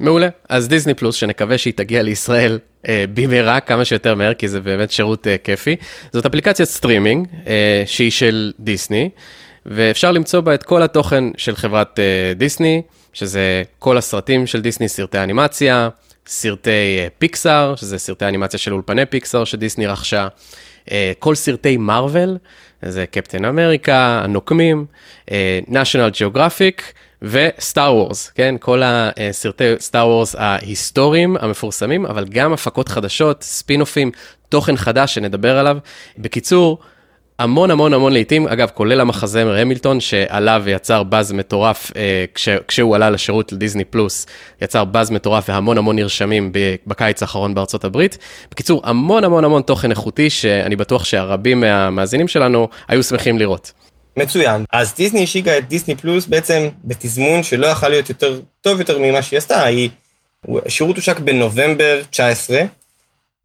מעולה. 0.00 0.28
אז 0.48 0.68
דיסני 0.68 0.94
פלוס, 0.94 1.14
שנקווה 1.14 1.58
שהיא 1.58 1.74
תגיע 1.76 2.02
לישראל 2.02 2.58
אה, 2.88 3.04
במהרה, 3.14 3.60
כמה 3.60 3.84
שיותר 3.84 4.14
מהר, 4.14 4.34
כי 4.34 4.48
זה 4.48 4.60
באמת 4.60 4.90
שירות 4.90 5.26
אה, 5.26 5.36
כיפי. 5.38 5.76
זאת 6.12 6.26
אפליקציית 6.26 6.68
סטרימינג 6.68 7.26
אה, 7.46 7.82
שהיא 7.86 8.10
של 8.10 8.52
דיסני, 8.60 9.10
ואפשר 9.70 10.12
למצוא 10.12 10.40
בה 10.40 10.54
את 10.54 10.62
כל 10.62 10.82
התוכן 10.82 11.24
של 11.36 11.56
חברת 11.56 11.98
אה, 11.98 12.32
דיסני, 12.36 12.82
שזה 13.12 13.62
כל 13.78 13.98
הסרטים 13.98 14.46
של 14.46 14.60
דיסני, 14.60 14.88
סרטי 14.88 15.18
אנימציה, 15.18 15.88
סרטי 16.26 16.98
פיקסאר, 17.18 17.74
שזה 17.76 17.98
סרטי 17.98 18.24
אנימציה 18.24 18.58
של 18.58 18.72
אולפני 18.72 19.06
פיקסאר 19.06 19.44
שדיסני 19.44 19.86
רכשה, 19.86 20.28
אה, 20.90 21.12
כל 21.18 21.34
סרטי 21.34 21.76
מארוול, 21.76 22.38
זה 22.82 23.06
קפטן 23.06 23.44
אמריקה, 23.44 24.20
הנוקמים, 24.24 24.86
national 25.68 26.12
geographic 26.14 26.82
וסטאר 27.22 27.94
וורס, 27.94 28.30
כן? 28.30 28.54
כל 28.60 28.82
הסרטי 28.84 29.64
סטאר 29.78 30.08
וורס 30.08 30.34
ההיסטוריים 30.38 31.36
המפורסמים, 31.40 32.06
אבל 32.06 32.24
גם 32.24 32.52
הפקות 32.52 32.88
חדשות, 32.88 33.42
ספינופים, 33.42 34.10
תוכן 34.48 34.76
חדש 34.76 35.14
שנדבר 35.14 35.58
עליו. 35.58 35.78
בקיצור, 36.18 36.78
המון 37.38 37.70
המון 37.70 37.94
המון 37.94 38.12
לעיתים, 38.12 38.48
אגב, 38.48 38.70
כולל 38.74 39.00
המחזמר 39.00 39.56
המילטון, 39.58 40.00
שעלה 40.00 40.58
ויצר 40.62 41.02
באז 41.02 41.32
מטורף 41.32 41.92
אה, 41.96 42.24
כש, 42.34 42.48
כשהוא 42.68 42.94
עלה 42.96 43.10
לשירות 43.10 43.52
לדיסני 43.52 43.84
פלוס, 43.84 44.26
יצר 44.62 44.84
באז 44.84 45.10
מטורף 45.10 45.48
והמון 45.48 45.78
המון 45.78 45.96
נרשמים 45.96 46.52
בקיץ 46.86 47.22
האחרון 47.22 47.54
בארצות 47.54 47.84
הברית. 47.84 48.18
בקיצור, 48.50 48.82
המון 48.84 49.24
המון 49.24 49.44
המון 49.44 49.62
תוכן 49.62 49.90
איכותי, 49.90 50.30
שאני 50.30 50.76
בטוח 50.76 51.04
שהרבים 51.04 51.60
מהמאזינים 51.60 52.28
שלנו 52.28 52.68
היו 52.88 53.02
שמחים 53.02 53.38
לראות. 53.38 53.72
מצוין. 54.16 54.64
אז 54.72 54.94
דיסני 54.94 55.24
השיקה 55.24 55.58
את 55.58 55.68
דיסני 55.68 55.96
פלוס 55.96 56.26
בעצם 56.26 56.68
בתזמון 56.84 57.42
שלא 57.42 57.66
יכול 57.66 57.88
להיות 57.88 58.08
יותר 58.08 58.40
טוב 58.60 58.80
יותר 58.80 58.98
ממה 58.98 59.22
שהיא 59.22 59.38
עשתה. 59.38 59.64
היא, 59.64 59.90
השירות 60.66 60.96
הושק 60.96 61.18
בנובמבר 61.18 62.00
19, 62.10 62.60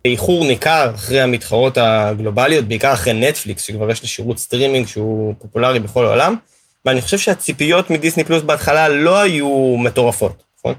באיחור 0.04 0.46
ניכר 0.46 0.92
אחרי 0.96 1.22
המתחרות 1.22 1.78
הגלובליות, 1.78 2.66
בעיקר 2.66 2.94
אחרי 2.94 3.14
נטפליקס, 3.14 3.64
שכבר 3.64 3.92
יש 3.92 4.02
לה 4.02 4.08
שירות 4.08 4.38
סטרימינג 4.38 4.88
שהוא 4.88 5.36
פופולרי 5.40 5.80
בכל 5.80 6.06
העולם, 6.06 6.36
ואני 6.86 7.02
חושב 7.02 7.18
שהציפיות 7.18 7.90
מדיסני 7.90 8.24
פלוס 8.24 8.44
בהתחלה 8.44 8.90
לא 8.90 9.22
היו 9.22 9.78
מטורפות, 9.78 10.44
נכון? 10.60 10.74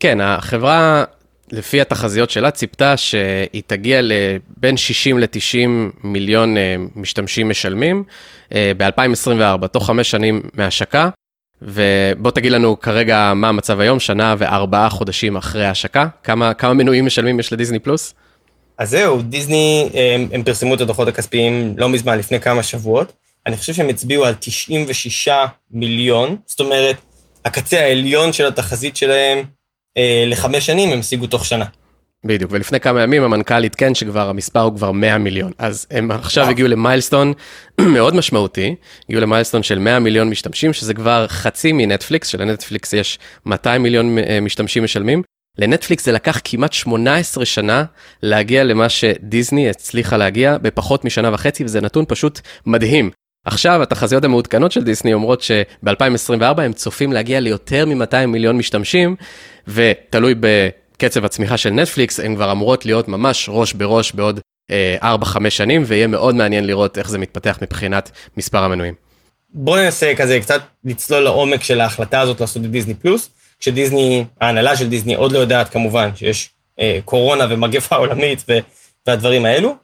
כן, 0.00 0.20
החברה, 0.20 1.04
לפי 1.52 1.80
התחזיות 1.80 2.30
שלה, 2.30 2.50
ציפתה 2.50 2.96
שהיא 2.96 3.62
תגיע 3.66 4.00
לבין 4.02 4.76
60 4.76 5.18
ל-90 5.18 5.68
מיליון 6.04 6.56
אה, 6.56 6.76
משתמשים 6.96 7.48
משלמים 7.48 8.04
אה, 8.54 8.72
ב-2024, 8.76 9.66
תוך 9.66 9.86
חמש 9.86 10.10
שנים 10.10 10.42
מהשקה. 10.54 11.08
ובוא 11.62 12.30
תגיד 12.30 12.52
לנו 12.52 12.80
כרגע 12.80 13.32
מה 13.36 13.48
המצב 13.48 13.80
היום, 13.80 14.00
שנה 14.00 14.34
וארבעה 14.38 14.88
חודשים 14.88 15.36
אחרי 15.36 15.64
ההשקה, 15.64 16.06
כמה, 16.22 16.54
כמה 16.54 16.74
מנויים 16.74 17.06
משלמים 17.06 17.40
יש 17.40 17.52
לדיסני 17.52 17.78
פלוס? 17.78 18.14
אז 18.80 18.90
זהו, 18.90 19.22
דיסני, 19.22 19.90
הם, 19.94 20.28
הם 20.32 20.42
פרסמו 20.42 20.74
את 20.74 20.80
הדוחות 20.80 21.08
הכספיים 21.08 21.74
לא 21.76 21.88
מזמן, 21.88 22.18
לפני 22.18 22.40
כמה 22.40 22.62
שבועות. 22.62 23.12
אני 23.46 23.56
חושב 23.56 23.74
שהם 23.74 23.88
הצביעו 23.88 24.24
על 24.24 24.34
96 24.40 25.28
מיליון, 25.70 26.36
זאת 26.46 26.60
אומרת, 26.60 26.96
הקצה 27.44 27.80
העליון 27.80 28.32
של 28.32 28.46
התחזית 28.46 28.96
שלהם 28.96 29.44
אה, 29.96 30.24
לחמש 30.26 30.66
שנים, 30.66 30.90
הם 30.90 31.00
השיגו 31.00 31.26
תוך 31.26 31.44
שנה. 31.44 31.64
בדיוק, 32.24 32.52
ולפני 32.52 32.80
כמה 32.80 33.02
ימים 33.02 33.22
המנכ"ל 33.22 33.64
עדכן 33.64 33.94
שכבר 33.94 34.28
המספר 34.28 34.60
הוא 34.60 34.76
כבר 34.76 34.92
100 34.92 35.18
מיליון. 35.18 35.52
אז 35.58 35.86
הם 35.90 36.10
עכשיו. 36.10 36.48
הגיעו 36.48 36.68
למיילסטון 36.68 37.32
מאוד 37.94 38.14
משמעותי, 38.14 38.74
הגיעו 39.08 39.22
למיילסטון 39.22 39.62
של 39.62 39.78
100 39.78 39.98
מיליון 39.98 40.30
משתמשים, 40.30 40.72
שזה 40.72 40.94
כבר 40.94 41.26
חצי 41.28 41.72
מנטפליקס, 41.72 42.28
שלנטפליקס 42.28 42.92
יש 42.92 43.18
200 43.46 43.82
מיליון 43.82 44.18
אה, 44.18 44.40
משתמשים 44.40 44.84
משלמים. 44.84 45.22
לנטפליקס 45.58 46.04
זה 46.04 46.12
לקח 46.12 46.40
כמעט 46.44 46.72
18 46.72 47.44
שנה 47.44 47.84
להגיע 48.22 48.64
למה 48.64 48.88
שדיסני 48.88 49.70
הצליחה 49.70 50.16
להגיע 50.16 50.58
בפחות 50.58 51.04
משנה 51.04 51.34
וחצי, 51.34 51.64
וזה 51.64 51.80
נתון 51.80 52.04
פשוט 52.08 52.40
מדהים. 52.66 53.10
עכשיו 53.44 53.82
התחזיות 53.82 54.24
המעודכנות 54.24 54.72
של 54.72 54.84
דיסני 54.84 55.14
אומרות 55.14 55.42
שב-2024 55.42 56.60
הם 56.60 56.72
צופים 56.72 57.12
להגיע 57.12 57.40
ליותר 57.40 57.86
מ-200 57.86 58.26
מיליון 58.26 58.56
משתמשים, 58.56 59.16
ותלוי 59.68 60.34
בקצב 60.40 61.24
הצמיחה 61.24 61.56
של 61.56 61.70
נטפליקס, 61.70 62.20
הן 62.20 62.34
כבר 62.34 62.52
אמורות 62.52 62.86
להיות 62.86 63.08
ממש 63.08 63.48
ראש 63.52 63.72
בראש 63.72 64.12
בעוד 64.12 64.40
4-5 64.70 64.72
אה, 65.44 65.50
שנים, 65.50 65.82
ויהיה 65.86 66.06
מאוד 66.06 66.34
מעניין 66.34 66.66
לראות 66.66 66.98
איך 66.98 67.08
זה 67.08 67.18
מתפתח 67.18 67.58
מבחינת 67.62 68.10
מספר 68.36 68.64
המנויים. 68.64 68.94
בואו 69.54 69.76
ננסה 69.76 70.12
כזה 70.16 70.40
קצת 70.40 70.62
לצלול 70.84 71.20
לעומק 71.22 71.62
של 71.62 71.80
ההחלטה 71.80 72.20
הזאת 72.20 72.40
לעשות 72.40 72.64
את 72.64 72.70
דיסני 72.70 72.94
פלוס, 72.94 73.30
כשדיסני, 73.60 74.24
ההנהלה 74.40 74.76
של 74.76 74.88
דיסני 74.88 75.14
עוד 75.14 75.32
לא 75.32 75.38
יודעת 75.38 75.68
כמובן 75.68 76.10
שיש 76.16 76.50
אה, 76.80 76.98
קורונה 77.04 77.46
ומגפה 77.50 77.96
עולמית 77.96 78.44
ו, 78.48 78.58
והדברים 79.06 79.44
האלו, 79.44 79.74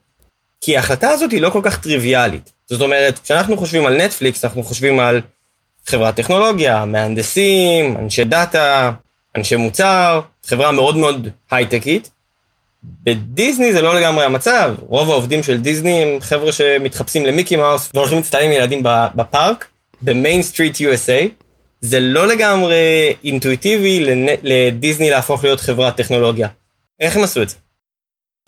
כי 0.61 0.76
ההחלטה 0.76 1.11
הזאת 1.11 1.30
היא 1.30 1.42
לא 1.42 1.50
כל 1.50 1.61
כך 1.62 1.80
טריוויאלית. 1.80 2.52
זאת 2.66 2.80
אומרת, 2.80 3.18
כשאנחנו 3.18 3.56
חושבים 3.56 3.87
על 3.87 3.97
נטפליקס, 3.97 4.45
אנחנו 4.45 4.62
חושבים 4.62 5.00
על 5.00 5.21
חברת 5.87 6.14
טכנולוגיה, 6.14 6.85
מהנדסים, 6.85 7.97
אנשי 7.97 8.25
דאטה, 8.25 8.92
אנשי 9.37 9.56
מוצר, 9.56 10.21
חברה 10.47 10.73
מאוד 10.73 10.97
מאוד 10.97 11.28
הייטקית. 11.50 12.11
בדיסני 12.83 13.73
זה 13.73 13.83
לא 13.83 13.95
לגמרי 13.95 14.25
המצב, 14.25 14.75
רוב 14.80 15.11
העובדים 15.11 15.42
של 15.42 15.61
דיסני 15.61 16.02
הם 16.02 16.21
חבר'ה 16.21 16.52
שמתחפשים 16.52 17.26
למיקי 17.26 17.56
מאוס 17.56 17.90
והולכים 17.95 18.18
להצטלם 18.18 18.45
עם 18.45 18.52
ילדים 18.52 18.83
בפארק, 19.14 19.66
ב 20.02 20.10
Main 20.10 20.42
Street 20.42 20.76
USA. 20.76 21.45
זה 21.80 22.00
לא 22.00 22.26
לגמרי 22.26 23.14
אינטואיטיבי 23.25 24.06
לדיסני 24.42 25.11
להפוך 25.11 25.45
להיות 25.45 25.61
חברת 25.61 25.97
טכנולוגיה. 25.97 26.49
איך 27.00 27.16
הם 27.16 27.23
עשו 27.23 27.42
את 27.42 27.49
זה? 27.49 27.56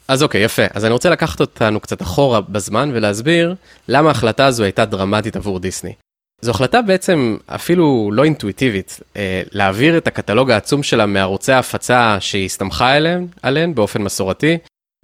אז 0.09 0.23
אוקיי, 0.23 0.45
יפה. 0.45 0.63
אז 0.75 0.85
אני 0.85 0.93
רוצה 0.93 1.11
לקחת 1.11 1.41
אותנו 1.41 1.81
קצת 1.81 2.03
אחורה 2.03 2.41
בזמן 2.41 2.91
ולהסביר 2.95 3.55
למה 3.89 4.09
ההחלטה 4.09 4.47
הזו 4.47 4.65
הייתה 4.65 4.85
דרמטית 4.85 5.37
עבור 5.37 5.61
דיסני. 5.61 5.93
זו 6.41 6.51
החלטה 6.51 6.83
בעצם 6.83 7.37
אפילו 7.47 8.11
לא 8.13 8.25
אינטואיטיבית, 8.25 9.01
אה, 9.17 9.43
להעביר 9.53 9.99
את 9.99 10.07
הקטלוג 10.07 10.51
העצום 10.51 10.83
שלה 10.83 11.07
מערוצי 11.07 11.53
ההפצה 11.53 12.17
שהיא 12.21 12.45
הסתמכה 12.45 12.93
עליהם, 12.93 13.27
עליהם 13.43 13.75
באופן 13.75 14.03
מסורתי, 14.03 14.59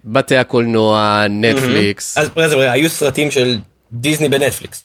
בתי 0.05 0.37
הקולנוע, 0.37 1.25
נטפליקס. 1.31 2.19
אז 2.19 2.31
רגע, 2.37 2.73
היו 2.73 2.91
סרטים 2.91 3.31
של 3.31 3.59
דיסני 3.93 4.29
בנטפליקס. 4.29 4.85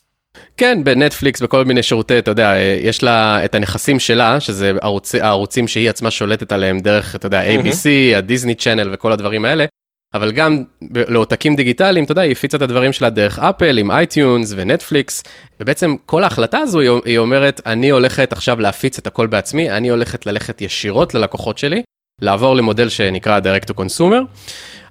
כן, 0.57 0.83
בנטפליקס, 0.83 1.41
בכל 1.41 1.65
מיני 1.65 1.83
שירותי, 1.83 2.19
אתה 2.19 2.31
יודע, 2.31 2.53
אה, 2.53 2.77
יש 2.81 3.03
לה 3.03 3.45
את 3.45 3.55
הנכסים 3.55 3.99
שלה, 3.99 4.39
שזה 4.39 4.71
ערוצ, 4.81 5.15
הערוצים 5.15 5.67
שהיא 5.67 5.89
עצמה 5.89 6.11
שולטת 6.11 6.51
עליהם 6.51 6.79
דרך, 6.79 7.15
אתה 7.15 7.25
יודע, 7.25 7.41
ABC, 7.43 8.17
הדיסני 8.17 8.55
צ'אנל 8.55 8.89
וכל 8.93 9.11
הדברים 9.11 9.45
האלה. 9.45 9.65
אבל 10.13 10.31
גם 10.31 10.63
לעותקים 10.93 11.55
דיגיטליים, 11.55 12.05
אתה 12.05 12.11
יודע, 12.11 12.21
היא 12.21 12.31
הפיצה 12.31 12.57
את 12.57 12.61
הדברים 12.61 12.93
שלה 12.93 13.09
דרך 13.09 13.39
אפל 13.39 13.77
עם 13.77 13.91
אייטיונס 13.91 14.53
ונטפליקס, 14.55 15.23
ובעצם 15.59 15.95
כל 16.05 16.23
ההחלטה 16.23 16.57
הזו 16.57 16.79
היא 17.05 17.17
אומרת, 17.17 17.61
אני 17.65 17.89
הולכת 17.89 18.33
עכשיו 18.33 18.59
להפיץ 18.59 18.97
את 18.97 19.07
הכל 19.07 19.27
בעצמי, 19.27 19.71
אני 19.71 19.89
הולכת 19.89 20.25
ללכת 20.25 20.61
ישירות 20.61 21.13
ללקוחות 21.13 21.57
שלי, 21.57 21.81
לעבור 22.21 22.55
למודל 22.55 22.89
שנקרא 22.89 23.39
direct 23.39 23.71
to 23.71 23.73
consumer. 23.73 24.39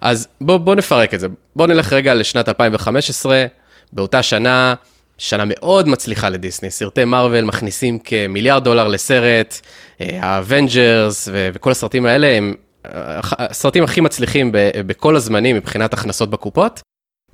אז 0.00 0.28
בוא, 0.40 0.56
בוא 0.56 0.74
נפרק 0.74 1.14
את 1.14 1.20
זה, 1.20 1.26
בוא 1.56 1.66
נלך 1.66 1.92
רגע 1.92 2.14
לשנת 2.14 2.48
2015, 2.48 3.46
באותה 3.92 4.22
שנה, 4.22 4.74
שנה 5.18 5.44
מאוד 5.46 5.88
מצליחה 5.88 6.28
לדיסני, 6.28 6.70
סרטי 6.70 7.04
מארוול 7.04 7.44
מכניסים 7.44 7.98
כמיליארד 7.98 8.64
דולר 8.64 8.88
לסרט, 8.88 9.60
אה, 10.00 10.18
האבנג'רס 10.22 11.28
וכל 11.32 11.70
הסרטים 11.70 12.06
האלה 12.06 12.36
הם 12.36 12.54
הסרטים 12.84 13.84
הכי 13.84 14.00
מצליחים 14.00 14.50
בכל 14.86 15.16
הזמנים 15.16 15.56
מבחינת 15.56 15.94
הכנסות 15.94 16.30
בקופות. 16.30 16.80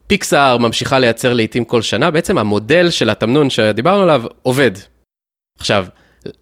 פיקסאר 0.07 0.59
ממשיכה 0.59 0.99
לייצר 0.99 1.33
לעיתים 1.33 1.65
כל 1.65 1.83
שנה, 1.83 2.11
בעצם 2.11 2.39
המודל 2.39 2.91
של 2.91 3.11
התמנון 3.11 3.51
שדיברנו 3.51 4.03
עליו 4.03 4.23
עובד. 4.43 4.71
עכשיו, 5.59 5.87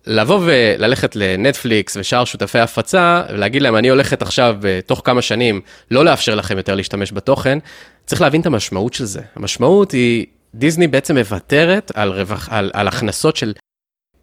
לבוא 0.06 0.40
וללכת 0.42 1.16
לנטפליקס 1.16 1.96
ושאר 1.96 2.24
שותפי 2.24 2.58
הפצה 2.58 3.22
ולהגיד 3.28 3.62
להם 3.62 3.76
אני 3.76 3.88
הולכת 3.88 4.22
עכשיו 4.22 4.56
בתוך 4.60 5.02
כמה 5.04 5.22
שנים 5.22 5.60
לא 5.90 6.04
לאפשר 6.04 6.34
לכם 6.34 6.56
יותר 6.56 6.74
להשתמש 6.74 7.12
בתוכן, 7.12 7.58
צריך 8.06 8.20
להבין 8.20 8.40
את 8.40 8.46
המשמעות 8.46 8.94
של 8.94 9.04
זה. 9.04 9.20
המשמעות 9.36 9.92
היא, 9.92 10.26
דיסני 10.54 10.86
בעצם 10.86 11.18
מוותרת 11.18 11.92
על, 11.94 12.12
רווח, 12.12 12.48
על, 12.50 12.70
על 12.74 12.88
הכנסות 12.88 13.36
של 13.36 13.52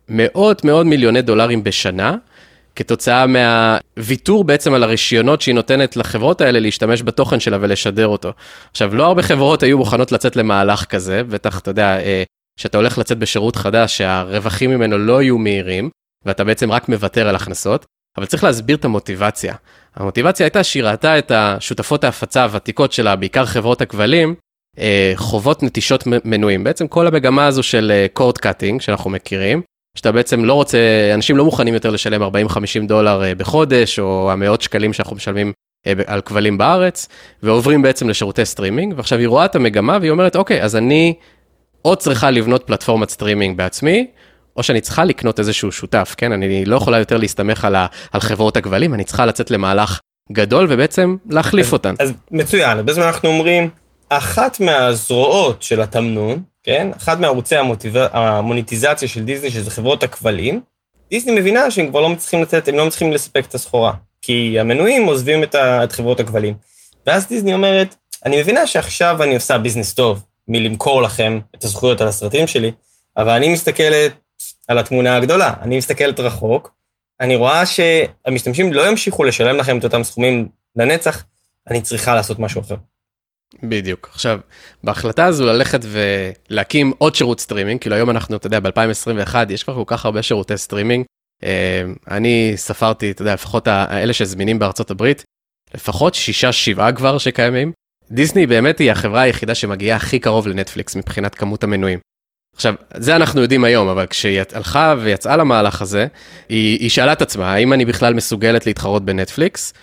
מאות 0.09 0.63
מאות 0.63 0.85
מיליוני 0.85 1.21
דולרים 1.21 1.63
בשנה, 1.63 2.15
כתוצאה 2.75 3.25
מהוויתור 3.27 4.43
בעצם 4.43 4.73
על 4.73 4.83
הרישיונות 4.83 5.41
שהיא 5.41 5.55
נותנת 5.55 5.97
לחברות 5.97 6.41
האלה 6.41 6.59
להשתמש 6.59 7.03
בתוכן 7.03 7.39
שלה 7.39 7.57
ולשדר 7.61 8.07
אותו. 8.07 8.33
עכשיו, 8.71 8.95
לא 8.95 9.05
הרבה 9.05 9.23
חברות 9.23 9.63
היו 9.63 9.77
מוכנות 9.77 10.11
לצאת 10.11 10.35
למהלך 10.35 10.85
כזה, 10.85 11.23
בטח, 11.23 11.59
אתה 11.59 11.71
יודע, 11.71 11.99
אה, 11.99 12.23
שאתה 12.59 12.77
הולך 12.77 12.97
לצאת 12.97 13.17
בשירות 13.17 13.55
חדש, 13.55 13.97
שהרווחים 13.97 14.69
ממנו 14.69 14.97
לא 14.97 15.21
יהיו 15.21 15.37
מהירים, 15.37 15.89
ואתה 16.25 16.43
בעצם 16.43 16.71
רק 16.71 16.89
מוותר 16.89 17.27
על 17.27 17.35
הכנסות, 17.35 17.85
אבל 18.17 18.25
צריך 18.25 18.43
להסביר 18.43 18.75
את 18.75 18.85
המוטיבציה. 18.85 19.55
המוטיבציה 19.95 20.45
הייתה 20.45 20.63
שהיא 20.63 20.83
ראתה 20.83 21.19
את 21.19 21.31
השותפות 21.31 22.03
ההפצה 22.03 22.43
הוותיקות 22.43 22.91
שלה, 22.91 23.15
בעיקר 23.15 23.45
חברות 23.45 23.81
הכבלים, 23.81 24.35
חובות 25.15 25.63
נטישות 25.63 26.03
מנויים. 26.25 26.63
בעצם 26.63 26.87
כל 26.87 27.07
המגמה 27.07 27.47
הזו 27.47 27.63
של 27.63 28.05
cord 28.13 28.37
uh, 28.37 28.39
cutting 28.39 28.81
שאנחנו 28.81 29.09
מכירים, 29.09 29.61
שאתה 29.95 30.11
בעצם 30.11 30.45
לא 30.45 30.53
רוצה, 30.53 30.77
אנשים 31.13 31.37
לא 31.37 31.45
מוכנים 31.45 31.73
יותר 31.73 31.89
לשלם 31.89 32.23
40-50 32.23 32.25
דולר 32.87 33.23
אה, 33.23 33.35
בחודש, 33.35 33.99
או 33.99 34.31
המאות 34.31 34.61
שקלים 34.61 34.93
שאנחנו 34.93 35.15
משלמים 35.15 35.53
אה, 35.87 35.93
על 36.05 36.21
כבלים 36.21 36.57
בארץ, 36.57 37.07
ועוברים 37.43 37.81
בעצם 37.81 38.09
לשירותי 38.09 38.45
סטרימינג, 38.45 38.93
ועכשיו 38.97 39.19
היא 39.19 39.27
רואה 39.27 39.45
את 39.45 39.55
המגמה 39.55 39.97
והיא 40.01 40.11
אומרת, 40.11 40.35
אוקיי, 40.35 40.63
אז 40.63 40.75
אני 40.75 41.13
או 41.85 41.95
צריכה 41.95 42.31
לבנות 42.31 42.63
פלטפורמת 42.63 43.09
סטרימינג 43.09 43.57
בעצמי, 43.57 44.07
או 44.57 44.63
שאני 44.63 44.81
צריכה 44.81 45.03
לקנות 45.03 45.39
איזשהו 45.39 45.71
שותף, 45.71 46.15
כן? 46.17 46.31
אני 46.31 46.65
לא 46.65 46.75
יכולה 46.75 46.99
יותר 46.99 47.17
להסתמך 47.17 47.65
על, 47.65 47.75
ה, 47.75 47.85
על 48.11 48.19
חברות 48.19 48.57
הכבלים, 48.57 48.93
אני 48.93 49.03
צריכה 49.03 49.25
לצאת 49.25 49.51
למהלך 49.51 49.99
גדול 50.31 50.65
ובעצם 50.69 51.15
להחליף 51.29 51.67
אז, 51.67 51.73
אותן. 51.73 51.95
אז 51.99 52.13
מצוין, 52.31 52.85
בעצם 52.85 53.01
אנחנו 53.01 53.29
אומרים, 53.29 53.69
אחת 54.09 54.59
מהזרועות 54.59 55.63
של 55.63 55.81
התמנון 55.81 56.43
כן? 56.63 56.87
אחד 56.97 57.21
מערוצי. 57.21 57.55
המוניטיזציה 57.93 59.07
של 59.07 59.23
דיסני, 59.23 59.51
שזה 59.51 59.71
חברות 59.71 60.03
הכבלים, 60.03 60.61
דיסני 61.09 61.39
מבינה 61.39 61.71
שהם 61.71 61.89
כבר 61.89 62.01
לא 62.01 62.09
מצליחים 62.09 62.41
לתת, 62.41 62.67
הם 62.67 62.75
לא 62.75 62.85
מצליחים 62.85 63.11
לספק 63.11 63.45
את 63.45 63.55
הסחורה, 63.55 63.93
כי 64.21 64.59
המנויים 64.59 65.05
עוזבים 65.05 65.43
את, 65.43 65.55
ה... 65.55 65.83
את 65.83 65.91
חברות 65.91 66.19
הכבלים. 66.19 66.55
ואז 67.07 67.27
דיסני 67.27 67.53
אומרת, 67.53 67.95
אני 68.25 68.41
מבינה 68.41 68.67
שעכשיו 68.67 69.23
אני 69.23 69.35
עושה 69.35 69.57
ביזנס 69.57 69.93
טוב 69.93 70.23
מלמכור 70.47 71.01
לכם 71.01 71.39
את 71.55 71.63
הזכויות 71.63 72.01
על 72.01 72.07
הסרטים 72.07 72.47
שלי, 72.47 72.71
אבל 73.17 73.29
אני 73.29 73.49
מסתכלת 73.49 74.13
על 74.67 74.77
התמונה 74.77 75.15
הגדולה, 75.15 75.53
אני 75.61 75.77
מסתכלת 75.77 76.19
רחוק, 76.19 76.73
אני 77.19 77.35
רואה 77.35 77.65
שהמשתמשים 77.65 78.73
לא 78.73 78.87
ימשיכו 78.87 79.23
לשלם 79.23 79.57
לכם 79.57 79.77
את 79.77 79.83
אותם 79.83 80.03
סכומים 80.03 80.47
לנצח, 80.75 81.23
אני 81.69 81.81
צריכה 81.81 82.15
לעשות 82.15 82.39
משהו 82.39 82.61
אחר. 82.61 82.75
בדיוק. 83.63 84.09
עכשיו, 84.11 84.39
בהחלטה 84.83 85.25
הזו 85.25 85.45
ללכת 85.45 85.79
ולהקים 86.49 86.93
עוד 86.97 87.15
שירות 87.15 87.39
סטרימינג, 87.39 87.81
כאילו 87.81 87.95
היום 87.95 88.09
אנחנו, 88.09 88.35
אתה 88.35 88.47
יודע, 88.47 88.59
ב-2021 88.59 89.35
יש 89.49 89.63
כבר 89.63 89.75
כל 89.75 89.83
כך 89.85 90.05
הרבה 90.05 90.21
שירותי 90.21 90.57
סטרימינג. 90.57 91.05
אה, 91.43 91.83
אני 92.11 92.53
ספרתי, 92.55 93.11
אתה 93.11 93.21
יודע, 93.21 93.33
לפחות 93.33 93.67
האלה 93.67 94.13
שזמינים 94.13 94.59
בארצות 94.59 94.91
הברית, 94.91 95.23
לפחות 95.73 96.15
שישה, 96.15 96.51
שבעה 96.51 96.91
כבר 96.91 97.17
שקיימים. 97.17 97.71
דיסני 98.11 98.47
באמת 98.47 98.79
היא 98.79 98.91
החברה 98.91 99.21
היחידה 99.21 99.55
שמגיעה 99.55 99.97
הכי 99.97 100.19
קרוב 100.19 100.47
לנטפליקס 100.47 100.95
מבחינת 100.95 101.35
כמות 101.35 101.63
המנויים. 101.63 101.99
עכשיו, 102.55 102.73
זה 102.97 103.15
אנחנו 103.15 103.41
יודעים 103.41 103.63
היום, 103.63 103.87
אבל 103.87 104.05
כשהיא 104.05 104.41
הלכה 104.53 104.95
ויצאה 104.99 105.37
למהלך 105.37 105.81
הזה, 105.81 106.07
היא, 106.49 106.79
היא 106.79 106.89
שאלה 106.89 107.13
את 107.13 107.21
עצמה, 107.21 107.53
האם 107.53 107.73
אני 107.73 107.85
בכלל 107.85 108.13
מסוגלת 108.13 108.65
להתחרות 108.65 109.05
בנטפליקס? 109.05 109.73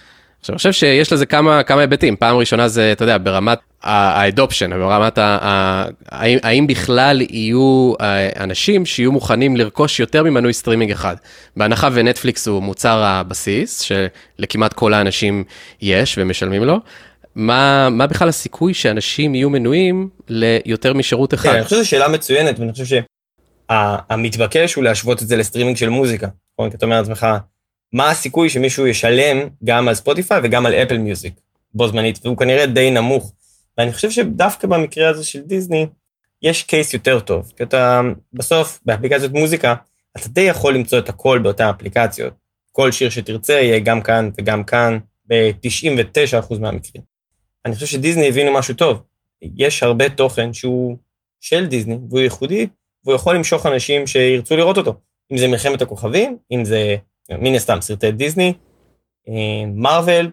עכשיו, 0.54 0.54
אני 0.54 0.72
חושב 0.72 0.72
שיש 0.72 1.12
לזה 1.12 1.26
כמה, 1.26 1.62
כמה 1.62 1.80
היבטים. 1.80 2.16
פעם 2.16 2.36
ראשונה 2.36 2.68
זה, 2.68 2.92
אתה 2.92 3.02
יודע, 3.02 3.18
ברמת 3.22 3.58
ה 3.82 3.91
adoption, 3.91 4.70
ברמת 4.70 5.18
ה... 5.18 5.84
האם, 6.08 6.38
האם 6.42 6.66
בכלל 6.66 7.20
יהיו 7.20 7.92
אה, 8.00 8.28
אנשים 8.44 8.86
שיהיו 8.86 9.12
מוכנים 9.12 9.56
לרכוש 9.56 10.00
יותר 10.00 10.22
ממנוי 10.22 10.52
סטרימינג 10.52 10.90
אחד. 10.90 11.16
בהנחה 11.56 11.88
ונטפליקס 11.92 12.48
הוא 12.48 12.62
מוצר 12.62 13.02
הבסיס, 13.04 13.80
שלכמעט 13.80 14.72
כל 14.72 14.94
האנשים 14.94 15.44
יש 15.82 16.18
ומשלמים 16.18 16.64
לו. 16.64 16.80
מה, 17.34 17.88
מה 17.90 18.06
בכלל 18.06 18.28
הסיכוי 18.28 18.74
שאנשים 18.74 19.34
יהיו 19.34 19.50
מנויים 19.50 20.08
ליותר 20.28 20.94
משירות 20.94 21.34
אחד? 21.34 21.48
כן, 21.50 21.54
אני 21.54 21.64
חושב 21.64 21.76
שזו 21.76 21.88
שאלה 21.88 22.08
מצוינת, 22.08 22.58
ואני 22.58 22.72
חושב 22.72 23.00
שהמתבקש 23.70 24.74
הוא 24.74 24.84
להשוות 24.84 25.22
את 25.22 25.28
זה 25.28 25.36
לסטרימינג 25.36 25.76
של 25.76 25.88
מוזיקה. 25.88 26.28
נכון? 26.54 26.70
אתה 26.74 26.86
אומר 26.86 26.98
לעצמך, 26.98 27.26
מה 27.92 28.10
הסיכוי 28.10 28.48
שמישהו 28.48 28.86
ישלם 28.86 29.48
גם 29.64 29.88
על 29.88 29.94
ספוטיפיי 29.94 30.40
וגם 30.44 30.66
על 30.66 30.74
אפל 30.74 30.98
מיוזיק 30.98 31.34
בו 31.74 31.88
זמנית, 31.88 32.18
והוא 32.24 32.36
כנראה 32.36 32.66
די 32.66 32.90
נמוך. 32.90 33.32
ואני 33.78 33.92
חושב 33.92 34.10
שדווקא 34.10 34.66
במקרה 34.66 35.08
הזה 35.08 35.24
של 35.24 35.40
דיסני, 35.40 35.86
יש 36.42 36.62
case 36.62 36.94
יותר 36.94 37.20
טוב, 37.20 37.52
כי 37.56 37.62
אתה 37.62 38.00
בסוף, 38.32 38.80
באפליקציות 38.84 39.32
מוזיקה, 39.32 39.74
אתה 40.16 40.28
די 40.28 40.40
יכול 40.40 40.74
למצוא 40.74 40.98
את 40.98 41.08
הכל 41.08 41.38
באותן 41.38 41.64
אפליקציות. 41.64 42.32
כל 42.72 42.92
שיר 42.92 43.10
שתרצה 43.10 43.52
יהיה 43.52 43.78
גם 43.78 44.00
כאן 44.02 44.30
וגם 44.38 44.64
כאן, 44.64 44.98
ב-99% 45.28 46.58
מהמקרים. 46.60 47.02
אני 47.64 47.74
חושב 47.74 47.86
שדיסני 47.86 48.28
הבינו 48.28 48.52
משהו 48.52 48.74
טוב. 48.74 49.02
יש 49.42 49.82
הרבה 49.82 50.08
תוכן 50.08 50.52
שהוא 50.52 50.96
של 51.40 51.66
דיסני, 51.66 51.98
והוא 52.08 52.20
ייחודי, 52.20 52.66
והוא 53.04 53.14
יכול 53.14 53.36
למשוך 53.36 53.66
אנשים 53.66 54.06
שירצו 54.06 54.56
לראות 54.56 54.76
אותו. 54.78 54.94
אם 55.32 55.38
זה 55.38 55.48
מלחמת 55.48 55.82
הכוכבים, 55.82 56.36
אם 56.52 56.64
זה, 56.64 56.96
מן 57.30 57.54
הסתם, 57.54 57.80
סרטי 57.80 58.12
דיסני, 58.12 58.52
מרוויל, 59.74 60.30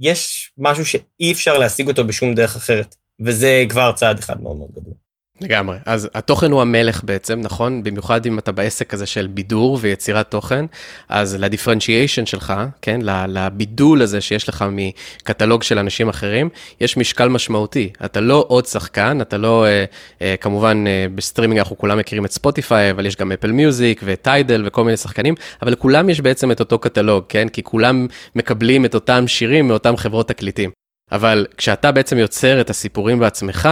יש 0.00 0.52
משהו 0.58 0.86
שאי 0.86 1.32
אפשר 1.32 1.58
להשיג 1.58 1.88
אותו 1.88 2.06
בשום 2.06 2.34
דרך 2.34 2.56
אחרת, 2.56 2.96
וזה 3.20 3.64
כבר 3.68 3.92
צעד 3.92 4.18
אחד 4.18 4.42
מאוד 4.42 4.56
מאוד 4.56 4.70
גדול. 4.70 4.94
לגמרי. 5.40 5.76
אז 5.86 6.08
התוכן 6.14 6.50
הוא 6.50 6.62
המלך 6.62 7.04
בעצם, 7.04 7.40
נכון? 7.40 7.82
במיוחד 7.82 8.26
אם 8.26 8.38
אתה 8.38 8.52
בעסק 8.52 8.94
הזה 8.94 9.06
של 9.06 9.26
בידור 9.26 9.78
ויצירת 9.80 10.30
תוכן, 10.30 10.64
אז 11.08 11.34
לדיפרנציאשן 11.34 12.26
שלך, 12.26 12.52
כן? 12.82 13.00
לבידול 13.04 14.02
הזה 14.02 14.20
שיש 14.20 14.48
לך 14.48 14.64
מקטלוג 14.72 15.62
של 15.62 15.78
אנשים 15.78 16.08
אחרים, 16.08 16.48
יש 16.80 16.96
משקל 16.96 17.28
משמעותי. 17.28 17.90
אתה 18.04 18.20
לא 18.20 18.44
עוד 18.48 18.66
שחקן, 18.66 19.20
אתה 19.20 19.38
לא, 19.38 19.66
אה, 19.66 19.84
אה, 20.22 20.34
כמובן 20.40 20.84
אה, 20.86 21.06
בסטרימינג 21.14 21.58
אנחנו 21.58 21.78
כולם 21.78 21.98
מכירים 21.98 22.24
את 22.24 22.32
ספוטיפיי, 22.32 22.90
אבל 22.90 23.06
יש 23.06 23.16
גם 23.16 23.32
אפל 23.32 23.52
מיוזיק 23.52 24.00
וטיידל 24.04 24.62
וכל 24.66 24.84
מיני 24.84 24.96
שחקנים, 24.96 25.34
אבל 25.62 25.72
לכולם 25.72 26.10
יש 26.10 26.20
בעצם 26.20 26.52
את 26.52 26.60
אותו 26.60 26.78
קטלוג, 26.78 27.24
כן? 27.28 27.48
כי 27.48 27.62
כולם 27.62 28.06
מקבלים 28.36 28.84
את 28.84 28.94
אותם 28.94 29.28
שירים 29.28 29.68
מאותם 29.68 29.96
חברות 29.96 30.28
תקליטים. 30.28 30.70
אבל 31.12 31.46
כשאתה 31.56 31.92
בעצם 31.92 32.18
יוצר 32.18 32.60
את 32.60 32.70
הסיפורים 32.70 33.18
בעצמך, 33.18 33.68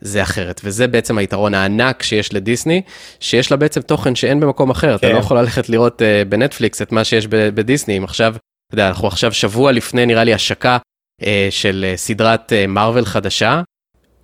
זה 0.00 0.22
אחרת. 0.22 0.60
וזה 0.64 0.86
בעצם 0.86 1.18
היתרון 1.18 1.54
הענק 1.54 2.02
שיש 2.02 2.34
לדיסני, 2.34 2.82
שיש 3.20 3.50
לה 3.50 3.56
בעצם 3.56 3.80
תוכן 3.80 4.14
שאין 4.14 4.40
במקום 4.40 4.70
אחר. 4.70 4.98
כן. 4.98 5.06
אתה 5.06 5.14
לא 5.14 5.18
יכול 5.18 5.38
ללכת 5.38 5.68
לראות 5.68 6.02
אה, 6.02 6.28
בנטפליקס 6.28 6.82
את 6.82 6.92
מה 6.92 7.04
שיש 7.04 7.26
בדיסני. 7.30 7.98
אם 7.98 8.04
עכשיו, 8.04 8.34
אתה 8.36 8.74
יודע, 8.74 8.88
אנחנו 8.88 9.08
עכשיו 9.08 9.32
שבוע 9.32 9.72
לפני, 9.72 10.06
נראה 10.06 10.24
לי, 10.24 10.34
השקה 10.34 10.78
uh, 11.22 11.24
של 11.50 11.86
uh, 11.94 11.96
סדרת 11.96 12.52
מארוול 12.68 13.02
uh, 13.02 13.06
חדשה. 13.06 13.62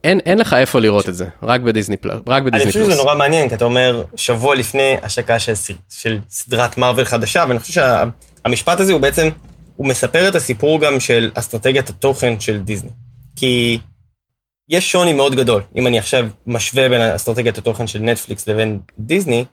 אין, 0.05 0.21
אין 0.27 0.39
לך 0.39 0.55
איפה 0.55 0.81
לראות 0.81 1.05
ש... 1.05 1.09
את 1.09 1.15
זה, 1.15 1.27
רק 1.43 1.61
בדיסני 1.61 1.97
פלוס. 1.97 2.21
רק 2.27 2.43
בדיסני 2.43 2.63
אני 2.63 2.73
חושב 2.73 2.85
שזה 2.85 3.03
נורא 3.03 3.15
מעניין, 3.15 3.49
כי 3.49 3.55
אתה 3.55 3.65
אומר, 3.65 4.05
שבוע 4.17 4.55
לפני 4.55 4.97
השקה 5.03 5.39
של, 5.39 5.53
של 5.89 6.19
סדרת 6.31 6.79
מארוול 6.79 7.05
חדשה, 7.05 7.45
ואני 7.49 7.59
חושב 7.59 7.73
שהמשפט 7.73 8.77
שה, 8.77 8.83
הזה 8.83 8.93
הוא 8.93 9.01
בעצם... 9.01 9.29
הוא 9.77 9.87
מספר 9.87 10.29
את 10.29 10.35
הסיפור 10.35 10.81
גם 10.81 11.01
של 11.01 11.31
אסטרטגיית 11.35 11.89
התוכן 11.89 12.41
של 12.41 12.59
דיסני. 12.59 12.91
כי 13.37 13.79
יש 14.69 14.93
שוני 14.93 15.13
מאוד 15.13 15.35
גדול, 15.35 15.63
אם 15.77 15.87
אני 15.87 15.99
עכשיו 15.99 16.29
משווה 16.47 16.89
בין 16.89 17.01
אסטרטגיית 17.01 17.59
התוכן 17.59 17.87
של 17.87 17.99
נטפליקס 17.99 18.49
לבין 18.49 18.81
דיסני, 18.99 19.45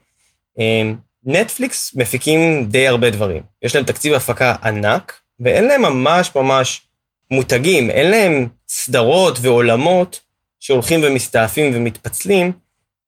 אמ, 0.58 0.96
נטפליקס 1.24 1.94
מפיקים 1.94 2.66
די 2.68 2.88
הרבה 2.88 3.10
דברים. 3.10 3.42
יש 3.62 3.76
להם 3.76 3.84
תקציב 3.84 4.14
הפקה 4.14 4.54
ענק, 4.62 5.20
ואין 5.40 5.64
להם 5.64 5.82
ממש 5.82 6.30
ממש 6.34 6.82
מותגים, 7.30 7.90
אין 7.90 8.10
להם 8.10 8.48
סדרות 8.68 9.38
ועולמות 9.40 10.20
שהולכים 10.60 11.00
ומסתעפים 11.04 11.72
ומתפצלים, 11.74 12.52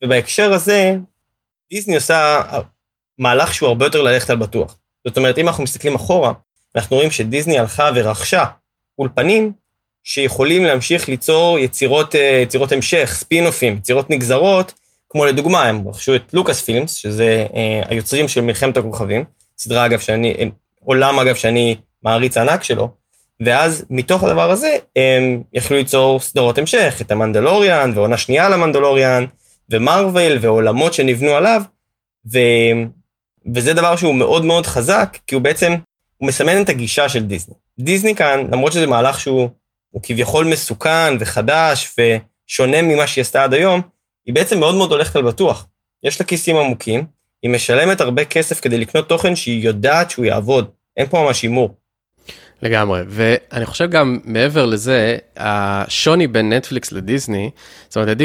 ובהקשר 0.05 0.53
הזה, 0.53 0.97
דיסני 1.73 1.95
עושה 1.95 2.43
מהלך 3.19 3.55
שהוא 3.55 3.69
הרבה 3.69 3.87
יותר 3.87 4.03
ללכת 4.03 4.31
על 4.31 4.37
בטוח. 4.37 4.79
זאת 5.07 5.17
אומרת, 5.17 5.39
אם 5.39 5.49
אנחנו 5.49 5.65
מסתכלים 5.65 5.95
אחורה, 5.95 6.33
אנחנו 6.77 6.97
רואים 6.97 7.11
שדיסני 7.11 7.59
הלכה 7.59 7.91
ורכשה 7.95 8.45
אולפנים 8.99 9.53
שיכולים 10.07 10.65
להמשיך 10.65 11.09
ליצור 11.09 11.59
יצירות, 11.59 12.15
אה, 12.15 12.41
יצירות 12.43 12.73
המשך, 12.73 13.15
ספינופים, 13.15 13.77
יצירות 13.77 14.11
נגזרות, 14.11 14.75
כמו 15.09 15.25
לדוגמה, 15.25 15.63
הם 15.63 15.89
רכשו 15.89 16.15
את 16.15 16.35
לוקאס 16.35 16.63
פילמס, 16.63 16.95
שזה 16.95 17.47
אה, 17.55 17.83
היוצרים 17.89 18.29
של 18.29 18.41
מלחמת 18.41 18.77
הכוכבים, 18.77 19.25
סדרה 19.59 19.87
אגב 19.87 19.99
שאני, 19.99 20.35
אה, 20.39 20.45
עולם 20.85 21.19
אגב 21.19 21.35
שאני 21.35 21.77
מעריץ 22.03 22.37
ענק 22.37 22.63
שלו, 22.63 22.89
ואז 23.41 23.85
מתוך 23.91 24.25
הדבר 24.25 24.51
הזה 24.51 24.77
הם 24.97 25.43
יכלו 25.53 25.77
ליצור 25.77 26.21
סדרות 26.21 26.59
המשך, 26.59 26.99
את 27.01 27.11
המנדלוריאן 27.11 27.93
ועונה 27.95 28.17
שנייה 28.17 28.49
למנדלוריאן, 28.49 29.25
ומרוויל 29.71 30.39
ועולמות 30.41 30.95
שנבנו 30.95 31.31
עליו, 31.31 31.63
ו... 32.33 32.39
וזה 33.55 33.75
דבר 33.75 33.97
שהוא 33.97 34.15
מאוד 34.15 34.45
מאוד 34.45 34.67
חזק, 34.67 35.19
כי 35.27 35.35
הוא 35.35 35.43
בעצם 35.43 35.75
הוא 36.17 36.29
מסמן 36.29 36.63
את 36.63 36.69
הגישה 36.69 37.09
של 37.09 37.25
דיסני. 37.25 37.55
דיסני 37.79 38.15
כאן, 38.15 38.47
למרות 38.53 38.73
שזה 38.73 38.87
מהלך 38.87 39.21
שהוא 39.21 39.49
כביכול 40.03 40.47
מסוכן 40.47 41.15
וחדש 41.21 41.97
ושונה 41.99 42.83
ממה 42.83 43.07
שהיא 43.07 43.23
עשתה 43.23 43.45
עד 43.45 43.55
היום, 43.55 43.81
היא 44.27 44.35
בעצם 44.35 44.61
מאוד 44.61 44.75
מאוד 44.75 44.93
הולכת 44.93 45.17
על 45.17 45.23
בטוח. 45.23 45.67
יש 46.03 46.21
לה 46.21 46.27
כיסים 46.27 46.57
עמוקים, 46.57 47.07
היא 47.43 47.51
משלמת 47.51 48.01
הרבה 48.01 48.25
כסף 48.25 48.61
כדי 48.61 48.79
לקנות 48.79 49.09
תוכן 49.09 49.37
שהיא 49.37 49.65
יודעת 49.65 50.11
שהוא 50.11 50.25
יעבוד. 50.25 50.71
אין 50.97 51.07
פה 51.07 51.23
ממש 51.23 51.43
הימור. 51.43 51.75
לגמרי, 52.63 53.01
ואני 53.09 53.67
חושב 53.67 53.91
גם 53.91 54.19
מעבר 54.25 54.67
לזה, 54.67 55.17
השוני 55.37 56.27
בין 56.27 56.53
נטפליקס 56.53 56.93
לדיסני, 56.93 57.51
זאת 57.89 57.97
אומרת, 57.97 58.17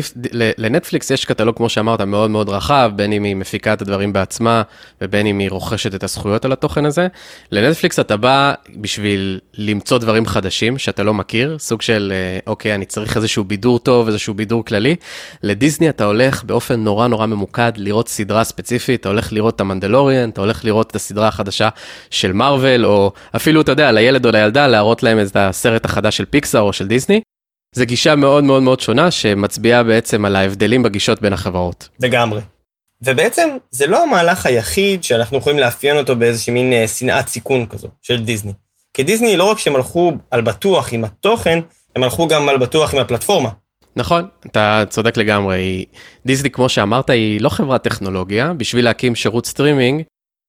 לנטפליקס 0.57 1.11
יש 1.11 1.25
קטלוג, 1.25 1.55
כמו 1.57 1.69
שאמרת, 1.69 2.01
מאוד 2.01 2.31
מאוד 2.31 2.49
רחב, 2.49 2.91
בין 2.95 3.13
אם 3.13 3.23
היא 3.23 3.35
מפיקה 3.35 3.73
את 3.73 3.81
הדברים 3.81 4.13
בעצמה, 4.13 4.61
ובין 5.01 5.27
אם 5.27 5.39
היא 5.39 5.49
רוכשת 5.51 5.95
את 5.95 6.03
הזכויות 6.03 6.45
על 6.45 6.51
התוכן 6.51 6.85
הזה. 6.85 7.07
לנטפליקס 7.51 7.99
אתה 7.99 8.17
בא 8.17 8.53
בשביל 8.75 9.39
למצוא 9.57 9.97
דברים 9.97 10.25
חדשים 10.25 10.77
שאתה 10.77 11.03
לא 11.03 11.13
מכיר, 11.13 11.57
סוג 11.59 11.81
של, 11.81 12.13
אה, 12.15 12.39
אוקיי, 12.47 12.75
אני 12.75 12.85
צריך 12.85 13.17
איזשהו 13.17 13.43
בידור 13.43 13.79
טוב, 13.79 14.07
איזשהו 14.07 14.33
בידור 14.33 14.65
כללי. 14.65 14.95
לדיסני 15.43 15.89
אתה 15.89 16.05
הולך 16.05 16.43
באופן 16.43 16.79
נורא 16.79 17.07
נורא 17.07 17.25
ממוקד 17.25 17.71
לראות 17.77 18.07
סדרה 18.07 18.43
ספציפית, 18.43 19.01
אתה 19.01 19.09
הולך 19.09 19.33
לראות 19.33 19.55
את 19.55 19.61
המנדלוריאן, 19.61 20.29
אתה 20.29 20.41
הולך 20.41 20.65
לראות 20.65 20.91
את 20.91 20.95
הסדרה 20.95 21.27
החדשה 21.27 21.69
של 22.09 22.31
מארוול, 22.31 22.85
או 22.85 23.11
אפילו, 23.35 23.61
אתה 23.61 23.71
יודע, 23.71 23.91
לילד 23.91 24.20
או 24.25 24.31
לילדה, 24.31 24.67
להראות 24.67 25.03
להם 25.03 25.19
את 25.19 25.35
הסרט 25.35 25.85
החדש 25.85 26.17
של 26.17 26.25
פיקסאר 26.25 26.61
או 26.61 26.73
של 26.73 26.87
דיסני. 26.87 27.21
זו 27.75 27.85
גישה 27.85 28.15
מאוד 28.15 28.43
מאוד 28.43 28.63
מאוד 28.63 28.79
שונה, 28.79 29.11
שמצביעה 29.11 29.83
בעצם 29.83 30.25
על 30.25 30.35
ההבדלים 30.35 30.83
בגישות 30.83 31.21
בין 31.21 31.33
החברות. 31.33 31.89
לגמרי. 31.99 32.41
ובעצם 33.01 33.49
זה 33.71 33.87
לא 33.87 34.03
המהלך 34.03 34.45
היחיד 34.45 35.03
שאנחנו 35.03 35.37
יכולים 35.37 35.59
לאפיין 35.59 35.97
אותו 35.97 36.15
באיזושהי 36.15 36.53
מין 36.53 36.73
אה, 36.73 36.87
שנאת 36.87 37.27
סיכון 37.27 37.65
כזו 37.65 37.87
של 38.01 38.23
דיסני. 38.23 38.53
כי 38.93 39.03
דיסני 39.03 39.37
לא 39.37 39.43
רק 39.43 39.59
שהם 39.59 39.75
הלכו 39.75 40.13
על 40.31 40.41
בטוח 40.41 40.93
עם 40.93 41.03
התוכן, 41.03 41.59
הם 41.95 42.03
הלכו 42.03 42.27
גם 42.27 42.49
על 42.49 42.57
בטוח 42.57 42.93
עם 42.93 42.99
הפלטפורמה. 42.99 43.49
נכון, 43.95 44.27
אתה 44.45 44.83
צודק 44.89 45.17
לגמרי. 45.17 45.85
דיסני, 46.25 46.49
כמו 46.49 46.69
שאמרת, 46.69 47.09
היא 47.09 47.41
לא 47.41 47.49
חברת 47.49 47.83
טכנולוגיה. 47.83 48.53
בשביל 48.53 48.85
להקים 48.85 49.15
שירות 49.15 49.45
סטרימינג, 49.45 50.03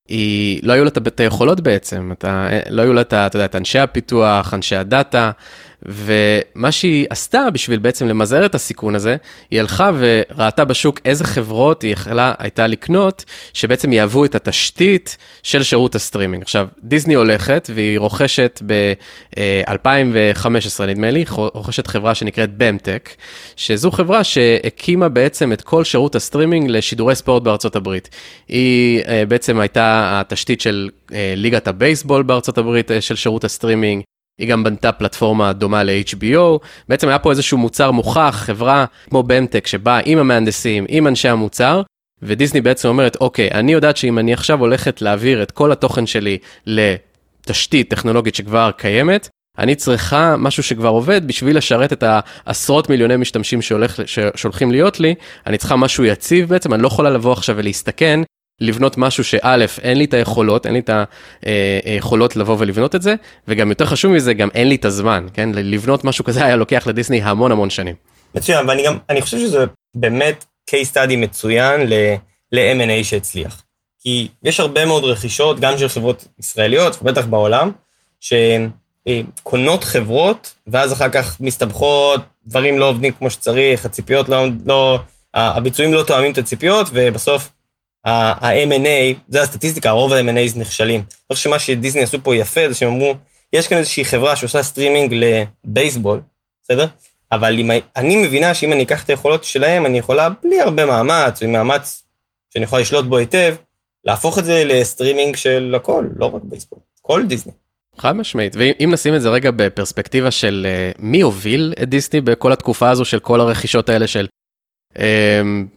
היא, 0.08 0.60
לא 0.62 0.72
היו 0.72 0.84
לה 0.84 0.90
את 1.06 1.20
היכולות 1.20 1.60
בעצם, 1.60 2.12
אתה, 2.12 2.48
לא 2.70 2.82
היו 2.82 2.92
לה 2.92 3.00
את, 3.00 3.14
אתה 3.14 3.36
יודע, 3.36 3.44
את 3.44 3.56
אנשי 3.56 3.78
הפיתוח, 3.78 4.54
אנשי 4.54 4.76
הדאטה, 4.76 5.30
ומה 5.86 6.72
שהיא 6.72 7.06
עשתה 7.10 7.50
בשביל 7.52 7.78
בעצם 7.78 8.06
למזער 8.06 8.46
את 8.46 8.54
הסיכון 8.54 8.94
הזה, 8.94 9.16
היא 9.50 9.60
הלכה 9.60 9.90
וראתה 9.98 10.64
בשוק 10.64 11.00
איזה 11.04 11.24
חברות 11.24 11.82
היא 11.82 11.92
יכלה, 11.92 12.34
הייתה 12.38 12.66
לקנות, 12.66 13.24
שבעצם 13.52 13.92
יהוו 13.92 14.24
את 14.24 14.34
התשתית 14.34 15.16
של 15.42 15.62
שירות 15.62 15.94
הסטרימינג. 15.94 16.42
עכשיו, 16.42 16.66
דיסני 16.84 17.14
הולכת 17.14 17.70
והיא 17.74 17.98
רוכשת 17.98 18.62
ב-2015 18.66 20.84
נדמה 20.86 21.10
לי, 21.10 21.24
רוכשת 21.36 21.86
חברה 21.86 22.14
שנקראת 22.14 22.50
במטק, 22.56 23.10
שזו 23.56 23.90
חברה 23.90 24.24
שהקימה 24.24 25.08
בעצם 25.08 25.52
את 25.52 25.62
כל 25.62 25.84
שירות 25.84 26.14
הסטרימינג 26.14 26.70
לשידורי 26.70 27.14
ספורט 27.14 27.42
בארצות 27.42 27.76
הברית. 27.76 28.08
היא 28.48 29.02
אה, 29.02 29.24
בעצם 29.28 29.60
הייתה 29.60 30.20
התשתית 30.20 30.60
של 30.60 30.88
אה, 31.12 31.34
ליגת 31.36 31.68
הבייסבול 31.68 32.22
בארצות 32.22 32.58
הברית 32.58 32.90
אה, 32.90 33.00
של 33.00 33.16
שירות 33.16 33.44
הסטרימינג. 33.44 34.02
היא 34.38 34.48
גם 34.48 34.64
בנתה 34.64 34.92
פלטפורמה 34.92 35.52
דומה 35.52 35.82
ל-HBO, 35.82 36.58
בעצם 36.88 37.08
היה 37.08 37.18
פה 37.18 37.30
איזשהו 37.30 37.58
מוצר 37.58 37.90
מוכח, 37.90 38.42
חברה 38.46 38.84
כמו 39.10 39.22
במטק 39.22 39.66
שבאה 39.66 40.00
עם 40.04 40.18
המהנדסים, 40.18 40.84
עם 40.88 41.06
אנשי 41.06 41.28
המוצר, 41.28 41.82
ודיסני 42.22 42.60
בעצם 42.60 42.88
אומרת, 42.88 43.16
אוקיי, 43.20 43.50
אני 43.50 43.72
יודעת 43.72 43.96
שאם 43.96 44.18
אני 44.18 44.32
עכשיו 44.32 44.60
הולכת 44.60 45.02
להעביר 45.02 45.42
את 45.42 45.50
כל 45.50 45.72
התוכן 45.72 46.06
שלי 46.06 46.38
לתשתית 46.66 47.90
טכנולוגית 47.90 48.34
שכבר 48.34 48.70
קיימת, 48.76 49.28
אני 49.58 49.74
צריכה 49.74 50.36
משהו 50.36 50.62
שכבר 50.62 50.88
עובד 50.88 51.26
בשביל 51.26 51.56
לשרת 51.56 51.92
את 51.92 52.04
העשרות 52.06 52.90
מיליוני 52.90 53.16
משתמשים 53.16 53.62
שהולך, 53.62 54.00
שהולכים 54.36 54.70
להיות 54.70 55.00
לי, 55.00 55.14
אני 55.46 55.58
צריכה 55.58 55.76
משהו 55.76 56.04
יציב 56.04 56.48
בעצם, 56.48 56.74
אני 56.74 56.82
לא 56.82 56.86
יכולה 56.86 57.10
לבוא 57.10 57.32
עכשיו 57.32 57.56
ולהסתכן 57.56 58.20
לבנות 58.60 58.98
משהו 58.98 59.24
שא', 59.24 59.56
אין 59.82 59.98
לי 59.98 60.04
את 60.04 60.14
היכולות, 60.14 60.66
אין 60.66 60.74
לי 60.74 60.80
את 60.80 60.90
היכולות 61.84 62.36
לבוא 62.36 62.56
ולבנות 62.58 62.94
את 62.94 63.02
זה, 63.02 63.14
וגם 63.48 63.68
יותר 63.70 63.86
חשוב 63.86 64.12
מזה, 64.12 64.34
גם 64.34 64.48
אין 64.54 64.68
לי 64.68 64.74
את 64.74 64.84
הזמן, 64.84 65.26
כן? 65.34 65.50
לבנות 65.54 66.04
משהו 66.04 66.24
כזה 66.24 66.44
היה 66.44 66.56
לוקח 66.56 66.86
לדיסני 66.86 67.22
המון 67.22 67.52
המון 67.52 67.70
שנים. 67.70 67.94
מצוין, 68.34 68.68
ואני 68.68 68.84
גם, 68.84 68.98
אני 69.10 69.22
חושב 69.22 69.38
שזה 69.38 69.64
באמת 69.94 70.44
case 70.70 70.94
study 70.94 71.16
מצוין 71.16 71.80
ל-M&A 72.52 73.04
שהצליח. 73.04 73.62
כי 74.02 74.28
יש 74.44 74.60
הרבה 74.60 74.86
מאוד 74.86 75.04
רכישות, 75.04 75.60
גם 75.60 75.78
של 75.78 75.88
חברות 75.88 76.24
ישראליות, 76.38 76.98
ובטח 77.02 77.26
בעולם, 77.26 77.70
שקונות 78.20 79.84
חברות, 79.84 80.54
ואז 80.66 80.92
אחר 80.92 81.08
כך 81.08 81.40
מסתבכות, 81.40 82.20
דברים 82.46 82.78
לא 82.78 82.88
עובדים 82.88 83.12
כמו 83.12 83.30
שצריך, 83.30 83.84
הציפיות 83.84 84.28
לא, 84.28 84.46
לא, 84.66 84.98
הביצועים 85.34 85.94
לא 85.94 86.02
תואמים 86.02 86.32
את 86.32 86.38
הציפיות, 86.38 86.86
ובסוף 86.92 87.50
ה-M&A, 88.04 89.18
זה 89.28 89.42
הסטטיסטיקה, 89.42 89.90
רוב 89.90 90.12
ה-M&A 90.12 90.58
נכשלים. 90.58 91.00
אני 91.00 91.36
חושב 91.36 91.44
שמה 91.44 91.58
שדיסני 91.58 92.02
עשו 92.02 92.18
פה 92.22 92.36
יפה 92.36 92.60
זה 92.68 92.74
שהם 92.74 92.88
אמרו, 92.88 93.14
יש 93.52 93.68
כאן 93.68 93.78
איזושהי 93.78 94.04
חברה 94.04 94.36
שעושה 94.36 94.62
סטרימינג 94.62 95.14
לבייסבול, 95.14 96.20
בסדר? 96.64 96.86
אבל 97.32 97.58
אם, 97.58 97.70
אני 97.96 98.16
מבינה 98.16 98.54
שאם 98.54 98.72
אני 98.72 98.82
אקח 98.82 99.04
את 99.04 99.10
היכולות 99.10 99.44
שלהם, 99.44 99.86
אני 99.86 99.98
יכולה 99.98 100.28
בלי 100.42 100.60
הרבה 100.60 100.86
מאמץ, 100.86 101.42
עם 101.42 101.52
מאמץ 101.52 102.02
שאני 102.54 102.64
יכול 102.64 102.80
לשלוט 102.80 103.04
בו 103.04 103.18
היטב, 103.18 103.54
להפוך 104.04 104.38
את 104.38 104.44
זה 104.44 104.64
לסטרימינג 104.64 105.36
של 105.36 105.74
הכל, 105.76 106.04
לא 106.16 106.26
רק 106.26 106.42
בייסבול, 106.44 106.78
כל 107.02 107.26
דיסני. 107.26 107.52
חד 107.98 108.12
משמעית, 108.12 108.56
ואם 108.58 108.90
נשים 108.92 109.14
את 109.14 109.22
זה 109.22 109.28
רגע 109.28 109.50
בפרספקטיבה 109.50 110.30
של 110.30 110.66
uh, 110.66 111.02
מי 111.02 111.20
הוביל 111.20 111.74
את 111.82 111.88
דיסני 111.88 112.20
בכל 112.20 112.52
התקופה 112.52 112.90
הזו 112.90 113.04
של 113.04 113.18
כל 113.18 113.40
הרכישות 113.40 113.88
האלה 113.88 114.06
של 114.06 114.26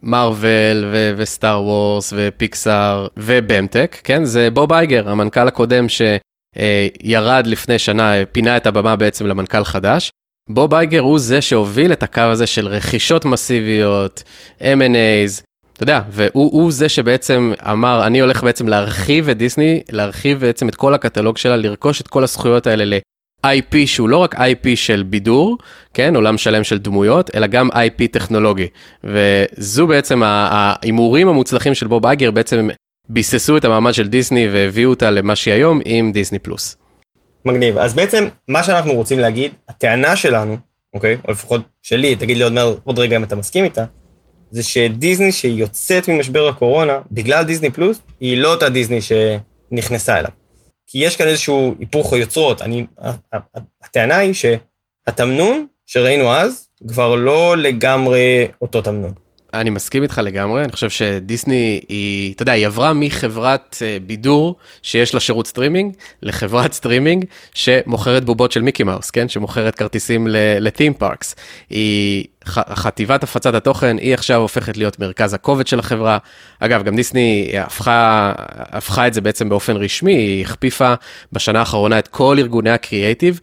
מארוול 0.04 0.86
וסטאר 1.18 1.64
וורס 1.64 2.14
ופיקסאר 2.18 3.08
ובמטק, 3.18 3.98
כן? 4.04 4.26
זה 4.26 4.50
בוב 4.50 4.74
אייגר, 4.74 5.10
המנכ"ל 5.10 5.48
הקודם 5.48 5.86
שירד 5.90 7.46
uh, 7.46 7.50
לפני 7.50 7.80
שנה, 7.80 8.14
פינה 8.32 8.58
את 8.58 8.68
הבמה 8.68 8.96
בעצם 8.96 9.28
למנכ"ל 9.28 9.64
חדש. 9.64 10.10
בוב 10.50 10.74
אייגר 10.74 11.00
הוא 11.00 11.20
זה 11.20 11.42
שהוביל 11.42 11.92
את 11.92 12.04
הקו 12.04 12.22
הזה 12.22 12.48
של 12.48 12.68
רכישות 12.68 13.26
מסיביות, 13.26 14.24
M&A's, 14.60 15.44
אתה 15.74 15.84
יודע, 15.84 16.02
והוא 16.10 16.72
זה 16.72 16.90
שבעצם 16.90 17.54
אמר, 17.72 18.08
אני 18.08 18.20
הולך 18.20 18.44
בעצם 18.44 18.68
להרחיב 18.68 19.30
את 19.30 19.38
דיסני, 19.38 19.82
להרחיב 19.92 20.40
בעצם 20.40 20.70
את 20.70 20.76
כל 20.76 20.94
הקטלוג 20.94 21.38
שלה, 21.38 21.56
לרכוש 21.56 22.02
את 22.02 22.08
כל 22.08 22.24
הזכויות 22.24 22.68
האלה 22.68 22.86
ל-IP 23.54 23.76
שהוא 23.86 24.10
לא 24.10 24.18
רק 24.18 24.36
IP 24.36 24.76
של 24.76 25.04
בידור, 25.04 25.58
כן, 25.94 26.16
עולם 26.16 26.38
שלם 26.38 26.64
של 26.64 26.78
דמויות, 26.78 27.36
אלא 27.36 27.48
גם 27.48 27.70
IP 27.72 28.08
טכנולוגי. 28.12 28.68
וזו 29.04 29.88
בעצם 29.88 30.24
ההימורים 30.24 31.28
המוצלחים 31.28 31.74
של 31.74 31.88
בוב 31.88 32.06
אייגר 32.06 32.32
בעצם 32.32 32.70
ביססו 33.10 33.58
את 33.58 33.66
המעמד 33.66 33.94
של 33.94 34.08
דיסני 34.08 34.48
והביאו 34.48 34.90
אותה 34.90 35.12
למה 35.12 35.36
שהיא 35.36 35.54
היום 35.54 35.80
עם 35.86 36.12
דיסני 36.12 36.40
פלוס. 36.40 36.78
מגניב. 37.46 37.78
אז 37.78 37.94
בעצם 37.94 38.28
מה 38.48 38.64
שאנחנו 38.64 38.94
רוצים 38.94 39.20
להגיד, 39.20 39.52
הטענה 39.70 40.16
שלנו, 40.16 40.58
אוקיי, 40.94 41.18
או 41.28 41.32
לפחות 41.32 41.62
שלי, 41.82 42.16
תגיד 42.16 42.38
לי 42.38 42.44
עוד, 42.44 42.54
עוד 42.84 43.00
רגע 43.00 43.18
אם 43.18 43.24
אתה 43.24 43.36
מסכים 43.36 43.64
איתה, 43.64 43.86
זה 44.52 44.64
שדיסני 44.64 45.32
שיוצאת 45.32 46.08
ממשבר 46.10 46.48
הקורונה, 46.48 47.00
בגלל 47.12 47.44
דיסני 47.44 47.70
פלוס, 47.70 48.02
היא 48.20 48.38
לא 48.38 48.54
אותה 48.54 48.70
דיסני 48.70 49.00
שנכנסה 49.02 50.20
אליו. 50.20 50.32
כי 50.88 51.06
יש 51.06 51.18
כאן 51.18 51.28
איזשהו 51.28 51.76
היפוך 51.80 52.14
יוצרות. 52.14 52.62
אני, 52.62 52.86
הטענה 53.84 54.18
היא 54.18 54.34
שהתמנון 54.34 55.68
שראינו 55.86 56.34
אז, 56.34 56.70
כבר 56.88 57.16
לא 57.16 57.58
לגמרי 57.58 58.48
אותו 58.62 58.82
תמנון. 58.82 59.14
אני 59.62 59.70
מסכים 59.70 60.04
איתך 60.04 60.22
לגמרי, 60.24 60.64
אני 60.64 60.72
חושב 60.72 60.90
שדיסני 60.90 61.82
היא, 61.90 62.34
אתה 62.34 62.42
יודע, 62.42 62.52
היא 62.52 62.66
עברה 62.66 62.94
מחברת 62.94 63.78
אה, 63.82 63.98
בידור 64.06 64.56
שיש 64.82 65.14
לה 65.14 65.20
שירות 65.20 65.48
סטרימינג, 65.48 65.94
לחברת 66.22 66.74
סטרימינג 66.74 67.26
שמוכרת 67.54 68.26
בובות 68.26 68.52
של 68.52 68.62
מיקי 68.62 68.84
מאוס, 68.84 69.12
כן? 69.12 69.30
שמוכרת 69.30 69.76
כרטיסים 69.76 70.28
ל-theme 70.28 71.02
parks. 71.02 71.36
היא, 71.70 72.26
חטיבת 72.50 73.24
הפצת 73.24 73.54
התוכן, 73.54 73.98
היא 73.98 74.14
עכשיו 74.14 74.42
הופכת 74.42 74.78
להיות 74.78 75.00
מרכז 75.00 75.34
הכובד 75.34 75.68
של 75.68 75.80
החברה. 75.80 76.18
אגב, 76.60 76.84
גם 76.84 76.96
דיסני 76.96 77.52
הפכה, 77.60 78.34
הפכה 78.58 79.08
את 79.08 79.14
זה 79.14 79.22
בעצם 79.22 79.50
באופן 79.50 79.76
רשמי, 79.76 80.14
היא 80.14 80.46
הכפיפה 80.46 80.94
בשנה 81.32 81.60
האחרונה 81.60 82.00
את 82.00 82.08
כל 82.08 82.36
ארגוני 82.40 82.70
הקריאייטיב 82.70 83.40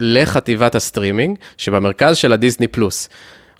לחטיבת 0.00 0.74
הסטרימינג, 0.74 1.38
שבמרכז 1.56 2.16
של 2.16 2.32
הדיסני 2.32 2.68
פלוס. 2.68 3.08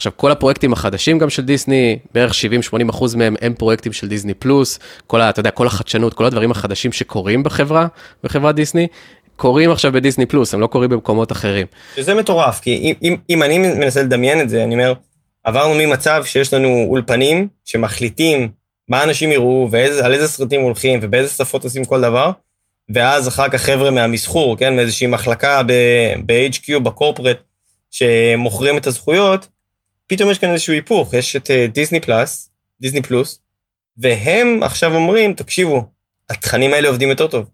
עכשיו, 0.01 0.13
כל 0.17 0.31
הפרויקטים 0.31 0.73
החדשים 0.73 1.19
גם 1.19 1.31
של 1.31 1.43
דיסני, 1.43 1.99
בערך 2.15 2.33
70-80 2.33 2.91
אחוז 2.91 3.15
מהם 3.15 3.35
הם 3.41 3.55
פרויקטים 3.55 3.93
של 3.93 4.09
דיסני 4.09 4.35
פלוס, 4.35 4.79
כל, 5.07 5.21
ה, 5.21 5.31
אתה 5.31 5.41
יודע, 5.41 5.51
כל 5.51 5.67
החדשנות, 5.67 6.15
כל 6.15 6.25
הדברים 6.25 6.51
החדשים 6.51 6.93
שקורים 6.93 7.43
בחברה, 7.43 7.87
בחברת 8.25 8.55
דיסני, 8.55 8.87
קורים 9.37 9.71
עכשיו 9.71 9.93
בדיסני 9.93 10.27
פלוס, 10.27 10.55
הם 10.55 10.61
לא 10.61 10.67
קורים 10.67 10.91
במקומות 10.91 11.33
אחרים. 11.33 11.67
שזה 11.97 12.15
מטורף, 12.15 12.61
כי 12.61 12.77
אם, 12.77 12.95
אם, 13.03 13.17
אם 13.31 13.43
אני 13.43 13.59
מנסה 13.59 14.03
לדמיין 14.03 14.41
את 14.41 14.49
זה, 14.49 14.65
אני 14.65 14.75
אומר, 14.75 14.93
עברנו 15.45 15.75
ממצב 15.75 16.23
שיש 16.27 16.55
לנו 16.55 16.87
אולפנים 16.89 17.49
שמחליטים 17.65 18.49
מה 18.89 19.03
אנשים 19.03 19.33
יראו 19.33 19.69
ועל 19.71 20.15
איזה 20.15 20.29
סרטים 20.29 20.61
הולכים 20.61 21.01
ובאיזה 21.03 21.29
שפות 21.29 21.65
עושים 21.65 21.85
כל 21.85 22.01
דבר, 22.01 22.31
ואז 22.95 23.29
אחר 23.29 23.49
כך 23.49 23.61
חבר'ה 23.61 23.91
מהמסחור, 23.91 24.57
כן, 24.57 24.77
מאיזושהי 24.77 25.07
מחלקה 25.07 25.63
ב-HQ, 26.27 26.79
בקורפרט, 26.79 27.39
שמוכרים 27.91 28.77
את 28.77 28.87
הזכויות, 28.87 29.49
פתאום 30.11 30.31
יש 30.31 30.39
כאן 30.39 30.53
איזשהו 30.53 30.73
היפוך, 30.73 31.15
יש 31.15 31.37
את 31.37 31.51
דיסני 31.73 32.01
פלאס, 32.01 32.51
דיסני 32.81 33.03
פלוס, 33.03 33.41
והם 33.97 34.63
עכשיו 34.63 34.95
אומרים, 34.95 35.35
תקשיבו, 35.35 35.85
התכנים 36.31 36.73
האלה 36.73 36.89
עובדים 36.89 37.09
יותר 37.09 37.27
טוב. 37.27 37.51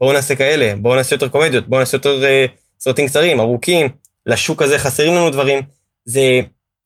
בואו 0.00 0.12
נעשה 0.12 0.36
כאלה, 0.36 0.76
בואו 0.76 0.94
נעשה 0.96 1.14
יותר 1.14 1.28
קומדיות, 1.28 1.68
בואו 1.68 1.80
נעשה 1.80 1.96
יותר 1.96 2.22
uh, 2.22 2.50
סרטים 2.80 3.06
קצרים, 3.06 3.40
ארוכים, 3.40 3.88
לשוק 4.26 4.62
הזה 4.62 4.78
חסרים 4.78 5.14
לנו 5.14 5.30
דברים. 5.30 5.62
זה, 6.04 6.40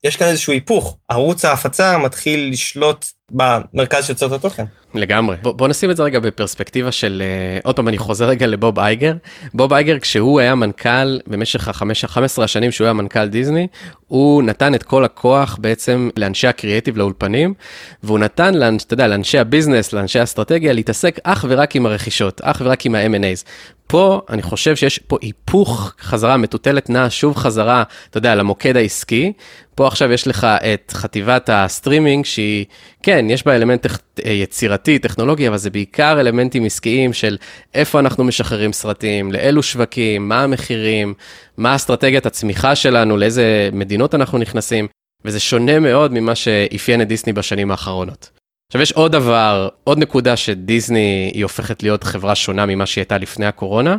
יש 0.05 0.17
כאן 0.17 0.27
איזשהו 0.27 0.53
היפוך, 0.53 0.97
ערוץ 1.09 1.45
ההפצה 1.45 1.99
מתחיל 1.99 2.51
לשלוט 2.53 3.07
במרכז 3.31 4.05
של 4.05 4.13
יוצר 4.13 4.35
התוכן. 4.35 4.65
לגמרי. 4.95 5.37
בוא, 5.43 5.53
בוא 5.53 5.69
נשים 5.69 5.91
את 5.91 5.97
זה 5.97 6.03
רגע 6.03 6.21
בפרספקטיבה 6.21 6.93
של, 6.93 7.23
uh, 7.59 7.63
עוד 7.65 7.77
פעם 7.77 7.89
אני 7.89 7.99
חוזר 7.99 8.29
רגע 8.29 8.47
לבוב 8.47 8.79
אייגר. 8.79 9.15
בוב 9.55 9.73
אייגר 9.73 9.99
כשהוא 9.99 10.41
היה 10.41 10.55
מנכ"ל 10.55 11.21
במשך 11.27 11.69
ה-15 11.69 12.43
השנים 12.43 12.73
שהוא 12.73 12.85
היה 12.85 12.93
מנכ"ל 12.93 13.27
דיסני, 13.27 13.67
הוא 14.07 14.43
נתן 14.43 14.75
את 14.75 14.83
כל 14.83 15.05
הכוח 15.05 15.57
בעצם 15.61 16.11
לאנשי 16.17 16.47
הקריאיטיב 16.47 16.97
לאולפנים, 16.97 17.55
והוא 18.03 18.19
נתן, 18.19 18.77
אתה 18.77 18.95
יודע, 18.95 19.07
לאנשי 19.07 19.39
ה 19.39 19.44
business, 19.44 19.93
לאנשי 19.93 20.19
האסטרטגיה, 20.19 20.73
להתעסק 20.73 21.19
אך 21.25 21.45
ורק 21.49 21.77
עם 21.77 21.87
הרכישות, 21.87 22.41
אך 22.41 22.63
ורק 22.65 22.87
עם 22.87 22.95
ה-M&A's. 22.95 23.45
פה 23.91 24.21
אני 24.29 24.43
חושב 24.43 24.77
שיש 24.77 24.99
פה 24.99 25.19
היפוך 25.21 25.95
חזרה, 26.01 26.37
מטוטלת 26.37 26.91
נעה 26.91 27.11
שוב 27.11 27.37
חזרה, 27.37 27.83
אתה 28.11 28.19
יודע, 28.19 28.35
למוקד 28.35 28.77
העסקי. 28.77 29.33
פה 29.75 29.87
עכשיו 29.87 30.13
יש 30.13 30.27
לך 30.29 30.45
את 30.45 30.93
חטיבת 30.97 31.51
הסטרימינג 31.53 32.25
שהיא, 32.25 32.65
כן, 33.03 33.27
יש 33.29 33.47
בה 33.47 33.57
אלמנט 33.57 33.87
יצירתי, 34.25 34.99
טכנולוגי, 34.99 35.49
אבל 35.49 35.57
זה 35.57 35.71
בעיקר 35.71 36.21
אלמנטים 36.21 36.65
עסקיים 36.65 37.13
של 37.13 37.37
איפה 37.75 38.01
אנחנו 38.01 38.25
משחררים 38.25 38.73
סרטים, 38.73 39.33
לאילו 39.33 39.63
שווקים, 39.63 40.29
מה 40.29 40.43
המחירים, 40.43 41.15
מה 41.57 41.77
אסטרטגיית 41.77 42.27
הצמיחה 42.27 42.77
שלנו, 42.77 43.17
לאיזה 43.17 43.71
מדינות 43.73 44.15
אנחנו 44.15 44.39
נכנסים, 44.39 44.87
וזה 45.25 45.41
שונה 45.41 45.79
מאוד 45.79 46.13
ממה 46.13 46.35
שאפיין 46.35 47.03
את 47.03 47.09
דיסני 47.09 47.33
בשנים 47.33 47.71
האחרונות. 47.71 48.40
עכשיו 48.71 48.83
יש 48.83 48.93
עוד 48.93 49.13
דבר, 49.13 49.69
עוד 49.85 49.99
נקודה 49.99 50.37
שדיסני 50.37 51.31
היא 51.35 51.43
הופכת 51.43 51.83
להיות 51.83 52.05
חברה 52.05 52.35
שונה 52.35 52.67
ממה 52.67 52.87
שהיא 52.87 53.03
הייתה 53.03 53.19
לפני 53.19 53.47
הקורונה, 53.47 53.97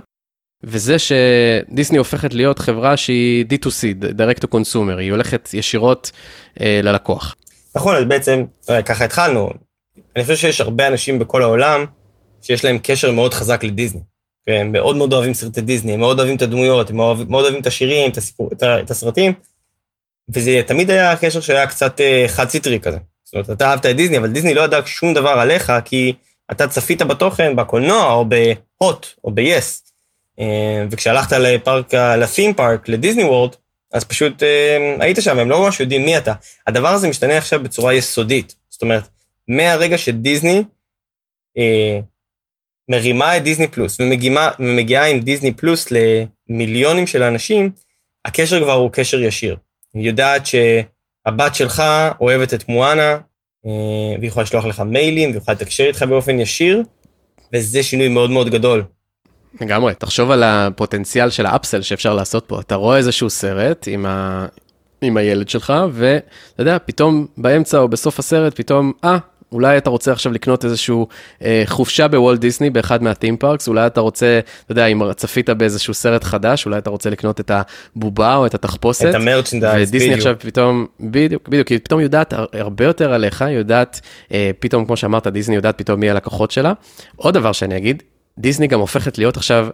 וזה 0.63 0.95
שדיסני 0.99 1.97
הופכת 1.97 2.33
להיות 2.33 2.59
חברה 2.59 2.97
שהיא 2.97 3.45
D2C, 3.45 4.03
Direct 4.17 4.39
to 4.43 4.47
Consumer, 4.47 4.99
היא 4.99 5.11
הולכת 5.11 5.49
ישירות 5.53 6.11
אה, 6.61 6.79
ללקוח. 6.83 7.35
נכון, 7.75 7.95
אז 7.95 8.05
בעצם 8.05 8.43
אה, 8.69 8.81
ככה 8.81 9.05
התחלנו. 9.05 9.49
אני 10.15 10.23
חושב 10.23 10.35
שיש 10.35 10.61
הרבה 10.61 10.87
אנשים 10.87 11.19
בכל 11.19 11.41
העולם 11.41 11.85
שיש 12.41 12.65
להם 12.65 12.77
קשר 12.83 13.11
מאוד 13.11 13.33
חזק 13.33 13.63
לדיסני. 13.63 14.01
הם 14.47 14.71
מאוד 14.71 14.95
מאוד 14.95 15.13
אוהבים 15.13 15.33
סרטי 15.33 15.61
דיסני, 15.61 15.93
הם 15.93 15.99
מאוד 15.99 16.19
אוהבים 16.19 16.35
את 16.35 16.41
הדמויות, 16.41 16.89
הם 16.89 16.95
מאוד, 16.95 17.29
מאוד 17.29 17.43
אוהבים 17.43 17.61
את 17.61 17.67
השירים, 17.67 18.11
את, 18.11 18.17
הסיפור, 18.17 18.49
את, 18.53 18.63
את 18.63 18.91
הסרטים, 18.91 19.33
וזה 20.29 20.61
תמיד 20.67 20.89
היה 20.89 21.17
קשר 21.17 21.39
שהיה 21.41 21.67
קצת 21.67 22.01
אה, 22.01 22.25
חד 22.27 22.49
סטרי 22.49 22.79
כזה. 22.79 22.97
זאת 23.31 23.33
אומרת, 23.33 23.49
אתה 23.49 23.69
אהבת 23.69 23.85
את 23.85 23.95
דיסני, 23.95 24.17
אבל 24.17 24.31
דיסני 24.31 24.53
לא 24.53 24.61
ידע 24.61 24.79
שום 24.85 25.13
דבר 25.13 25.29
עליך, 25.29 25.71
כי 25.85 26.13
אתה 26.51 26.67
צפית 26.67 27.01
בתוכן 27.01 27.55
בקולנוע, 27.55 28.13
או 28.13 28.25
בהוט, 28.25 29.07
או 29.23 29.31
ב-yes. 29.31 29.91
אה, 30.39 30.85
וכשהלכת 30.91 31.31
לפארק, 31.31 31.93
לפים 31.93 32.53
פארק, 32.53 32.89
לדיסני 32.89 33.23
וורד, 33.23 33.55
אז 33.93 34.03
פשוט 34.03 34.43
אה, 34.43 34.95
היית 34.99 35.17
שם, 35.21 35.39
הם 35.39 35.49
לא 35.49 35.61
ממש 35.61 35.79
יודעים 35.79 36.05
מי 36.05 36.17
אתה. 36.17 36.33
הדבר 36.67 36.87
הזה 36.87 37.09
משתנה 37.09 37.37
עכשיו 37.37 37.63
בצורה 37.63 37.93
יסודית. 37.93 38.55
זאת 38.69 38.81
אומרת, 38.81 39.03
מהרגע 39.47 39.97
שדיסני 39.97 40.63
אה, 41.57 41.99
מרימה 42.89 43.37
את 43.37 43.43
דיסני 43.43 43.67
פלוס 43.67 43.99
ומגיעה, 43.99 44.51
ומגיעה 44.59 45.09
עם 45.09 45.19
דיסני 45.19 45.53
פלוס 45.53 45.87
למיליונים 45.91 47.07
של 47.07 47.23
אנשים, 47.23 47.71
הקשר 48.25 48.63
כבר 48.63 48.73
הוא 48.73 48.89
קשר 48.93 49.21
ישיר. 49.21 49.57
היא 49.93 50.07
יודעת 50.07 50.45
שהבת 51.27 51.55
שלך 51.55 51.83
אוהבת 52.21 52.53
את 52.53 52.69
מואנה, 52.69 53.17
אה, 53.65 54.15
והיא 54.19 54.27
יכולה 54.27 54.43
לשלוח 54.43 54.65
לך 54.65 54.79
מיילים, 54.79 55.29
והיא 55.29 55.41
יכולה 55.41 55.55
לתקשר 55.55 55.83
איתך 55.83 56.03
באופן 56.03 56.39
ישיר, 56.39 56.83
וזה 57.53 57.83
שינוי 57.83 58.07
מאוד 58.07 58.29
מאוד 58.29 58.49
גדול. 58.49 58.83
לגמרי, 59.61 59.93
תחשוב 59.95 60.31
על 60.31 60.43
הפוטנציאל 60.43 61.29
של 61.29 61.45
האפסל 61.45 61.81
שאפשר 61.81 62.13
לעשות 62.13 62.45
פה. 62.47 62.59
אתה 62.59 62.75
רואה 62.75 62.97
איזשהו 62.97 63.29
סרט 63.29 63.87
עם, 63.91 64.05
ה... 64.05 64.45
עם 65.01 65.17
הילד 65.17 65.49
שלך, 65.49 65.73
ואתה 65.91 66.61
יודע, 66.61 66.77
פתאום 66.85 67.27
באמצע 67.37 67.77
או 67.77 67.87
בסוף 67.87 68.19
הסרט, 68.19 68.55
פתאום, 68.55 68.91
אה, 69.03 69.17
אולי 69.51 69.77
אתה 69.77 69.89
רוצה 69.89 70.11
עכשיו 70.11 70.31
לקנות 70.31 70.65
איזשהו 70.65 71.07
אה, 71.43 71.63
חופשה 71.65 72.07
בוולט 72.07 72.39
דיסני 72.39 72.69
באחד 72.69 73.03
מהטים 73.03 73.37
פארקס, 73.37 73.67
אולי 73.67 73.87
אתה 73.87 74.01
רוצה, 74.01 74.39
אתה 74.63 74.71
יודע, 74.71 74.85
אם 74.85 75.13
צפית 75.13 75.49
באיזשהו 75.49 75.93
סרט 75.93 76.23
חדש, 76.23 76.65
אולי 76.65 76.77
אתה 76.77 76.89
רוצה 76.89 77.09
לקנות 77.09 77.39
את 77.39 77.51
הבובה 77.53 78.35
או 78.35 78.45
את 78.45 78.53
התחפושת. 78.53 79.05
את 79.09 79.15
המרצ'נדייז, 79.15 79.89
ודיסני 79.89 80.13
עכשיו 80.13 80.35
פתאום, 80.39 80.85
בדיוק, 80.99 81.47
בדיוק, 81.47 81.67
היא 81.67 81.79
פתאום 81.83 82.01
יודעת 82.01 82.33
הרבה 82.53 82.85
יותר 82.85 83.13
עליך, 83.13 83.45
יודעת, 83.49 84.01
אה, 84.33 84.51
פתאום, 84.59 84.85
כמו 84.85 84.97
שאמרת, 84.97 85.27
דיסני 85.27 85.55
יודעת 85.55 85.77
פתאום 85.77 85.99
מי 85.99 86.09
הלקוחות 86.09 86.51
שלה. 86.51 86.73
עוד 87.15 87.33
דבר 87.33 87.51
שאני 87.51 87.77
אגיד, 87.77 88.03
דיסני 88.37 88.67
גם 88.67 88.79
הופכת 88.79 89.17
להיות 89.17 89.37
עכשיו 89.37 89.67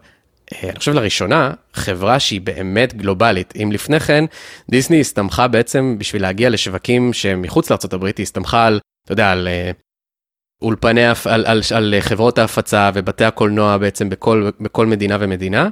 אה, 0.53 0.69
אני 0.69 0.79
חושב 0.79 0.93
לראשונה, 0.93 1.51
חברה 1.73 2.19
שהיא 2.19 2.41
באמת 2.41 2.93
גלובלית. 2.93 3.53
אם 3.63 3.71
לפני 3.71 3.99
כן, 3.99 4.25
דיסני 4.69 4.99
הסתמכה 4.99 5.47
בעצם 5.47 5.95
בשביל 5.97 6.21
להגיע 6.21 6.49
לשווקים 6.49 7.13
שהם 7.13 7.41
מחוץ 7.41 7.69
לארה"ב, 7.69 8.05
היא 8.05 8.13
הסתמכה 8.19 8.65
על, 8.65 8.79
אתה 9.07 9.13
יודע, 9.13 9.31
על 9.31 9.47
אה, 9.47 9.71
אולפני, 10.61 11.05
על, 11.05 11.15
על, 11.25 11.45
על, 11.45 11.61
על 11.75 11.95
חברות 11.99 12.37
ההפצה 12.37 12.91
ובתי 12.93 13.25
הקולנוע 13.25 13.77
בעצם 13.77 14.09
בכל, 14.09 14.49
בכל 14.59 14.85
מדינה 14.85 15.17
ומדינה. 15.19 15.69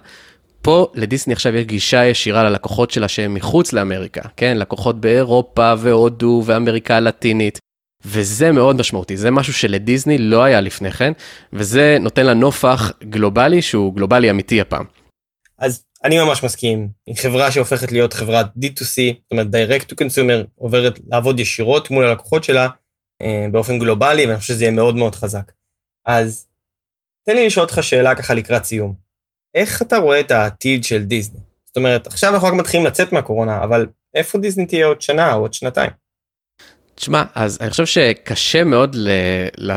פה 0.62 0.92
לדיסני 0.94 1.34
עכשיו 1.34 1.56
יש 1.56 1.66
גישה 1.66 2.06
ישירה 2.06 2.44
ללקוחות 2.44 2.92
שלה 2.92 3.08
שהם 3.08 3.34
מחוץ 3.34 3.74
לאמריקה, 3.74 4.22
כן? 4.38 4.58
לקוחות 4.58 5.02
באירופה 5.02 5.74
והודו 5.78 6.44
ואמריקה 6.46 6.98
הלטינית. 6.98 7.60
וזה 8.06 8.52
מאוד 8.52 8.76
משמעותי, 8.76 9.18
זה 9.18 9.32
משהו 9.32 9.54
שלדיסני 9.54 10.18
לא 10.18 10.44
היה 10.44 10.62
לפני 10.62 10.92
כן, 10.92 11.14
וזה 11.54 11.98
נותן 12.00 12.26
לה 12.26 12.34
נופח 12.34 12.92
גלובלי 13.04 13.62
שהוא 13.62 13.96
גלובלי 13.96 14.30
אמיתי 14.30 14.62
הפעם. 14.62 14.86
אז 15.60 15.84
אני 16.04 16.20
ממש 16.20 16.44
מסכים, 16.44 16.90
היא 17.08 17.16
חברה 17.16 17.52
שהופכת 17.52 17.92
להיות 17.92 18.14
חברת 18.14 18.46
D2C, 18.46 18.82
זאת 18.82 19.32
אומרת 19.32 19.48
direct 19.48 19.84
to 19.84 19.96
consumer, 19.96 20.46
עוברת 20.56 21.00
לעבוד 21.08 21.40
ישירות 21.40 21.92
מול 21.92 22.06
הלקוחות 22.06 22.44
שלה 22.44 22.68
באופן 23.52 23.80
גלובלי, 23.80 24.26
ואני 24.26 24.40
חושב 24.40 24.54
שזה 24.54 24.64
יהיה 24.64 24.76
מאוד 24.76 24.96
מאוד 24.96 25.16
חזק. 25.16 25.52
אז 26.06 26.48
תן 27.26 27.36
לי 27.36 27.46
לשאול 27.46 27.66
אותך 27.66 27.80
שאלה 27.82 28.16
ככה 28.16 28.34
לקראת 28.34 28.64
סיום. 28.64 28.96
איך 29.56 29.82
אתה 29.82 29.98
רואה 29.98 30.20
את 30.20 30.32
העתיד 30.32 30.84
של 30.84 31.04
דיסני? 31.04 31.40
זאת 31.66 31.78
אומרת, 31.78 32.08
עכשיו 32.08 32.34
אנחנו 32.34 32.48
רק 32.48 32.54
מתחילים 32.54 32.86
לצאת 32.86 33.12
מהקורונה, 33.12 33.64
אבל 33.64 33.88
איפה 34.14 34.38
דיסני 34.38 34.66
תהיה 34.66 34.86
עוד 34.86 35.02
שנה 35.02 35.34
או 35.34 35.40
עוד 35.40 35.54
שנתיים? 35.54 35.92
תשמע, 36.96 37.24
אז 37.36 37.58
אני 37.62 37.70
חושב 37.70 37.86
שקשה 37.86 38.64
מאוד 38.64 38.96
ל, 38.96 39.10
ל, 39.58 39.72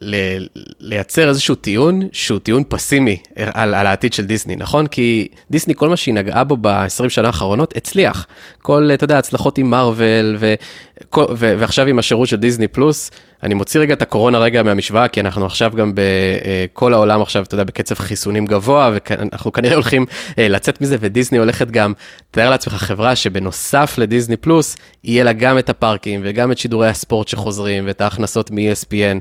ל, 0.00 0.46
לייצר 0.80 1.28
איזשהו 1.28 1.54
טיעון 1.54 2.08
שהוא 2.12 2.38
טיעון 2.38 2.62
פסימי 2.68 3.16
על, 3.36 3.74
על 3.74 3.86
העתיד 3.86 4.12
של 4.12 4.26
דיסני, 4.26 4.56
נכון? 4.56 4.86
כי 4.86 5.28
דיסני, 5.50 5.74
כל 5.74 5.88
מה 5.88 5.96
שהיא 5.96 6.14
נגעה 6.14 6.44
בו 6.44 6.56
ב-20 6.60 7.08
שנה 7.08 7.26
האחרונות, 7.26 7.76
הצליח. 7.76 8.26
כל, 8.62 8.90
אתה 8.94 9.04
יודע, 9.04 9.18
הצלחות 9.18 9.58
עם 9.58 9.70
מארוול, 9.70 10.36
ועכשיו 11.38 11.86
עם 11.86 11.98
השירות 11.98 12.28
של 12.28 12.36
דיסני 12.36 12.68
פלוס, 12.68 13.10
אני 13.42 13.54
מוציא 13.54 13.80
רגע 13.80 13.94
את 13.94 14.02
הקורונה 14.02 14.38
רגע 14.38 14.62
מהמשוואה, 14.62 15.08
כי 15.08 15.20
אנחנו 15.20 15.46
עכשיו 15.46 15.72
גם 15.76 15.92
בכל 15.94 16.94
העולם 16.94 17.22
עכשיו, 17.22 17.42
אתה 17.42 17.54
יודע, 17.54 17.64
בקצב 17.64 17.94
חיסונים 17.94 18.46
גבוה, 18.46 18.90
ואנחנו 18.92 19.52
כנראה 19.52 19.74
הולכים 19.74 20.06
אה, 20.38 20.48
לצאת 20.48 20.80
מזה, 20.80 20.96
ודיסני 21.00 21.38
הולכת 21.38 21.70
גם, 21.70 21.92
תאר 22.30 22.50
לעצמך 22.50 22.74
חברה 22.74 23.16
שבנוסף 23.16 23.94
לדיסני 23.98 24.36
פלוס, 24.36 24.76
יהיה 25.04 25.24
לה 25.24 25.32
גם 25.32 25.58
את 25.58 25.68
הפארקים 25.68 26.20
וגם 26.24 26.52
את 26.52 26.58
שידורי 26.60 26.88
הספורט 26.88 27.28
שחוזרים, 27.28 27.86
ואת 27.86 28.00
ההכנסות 28.00 28.50
מ-ESPN, 28.50 29.20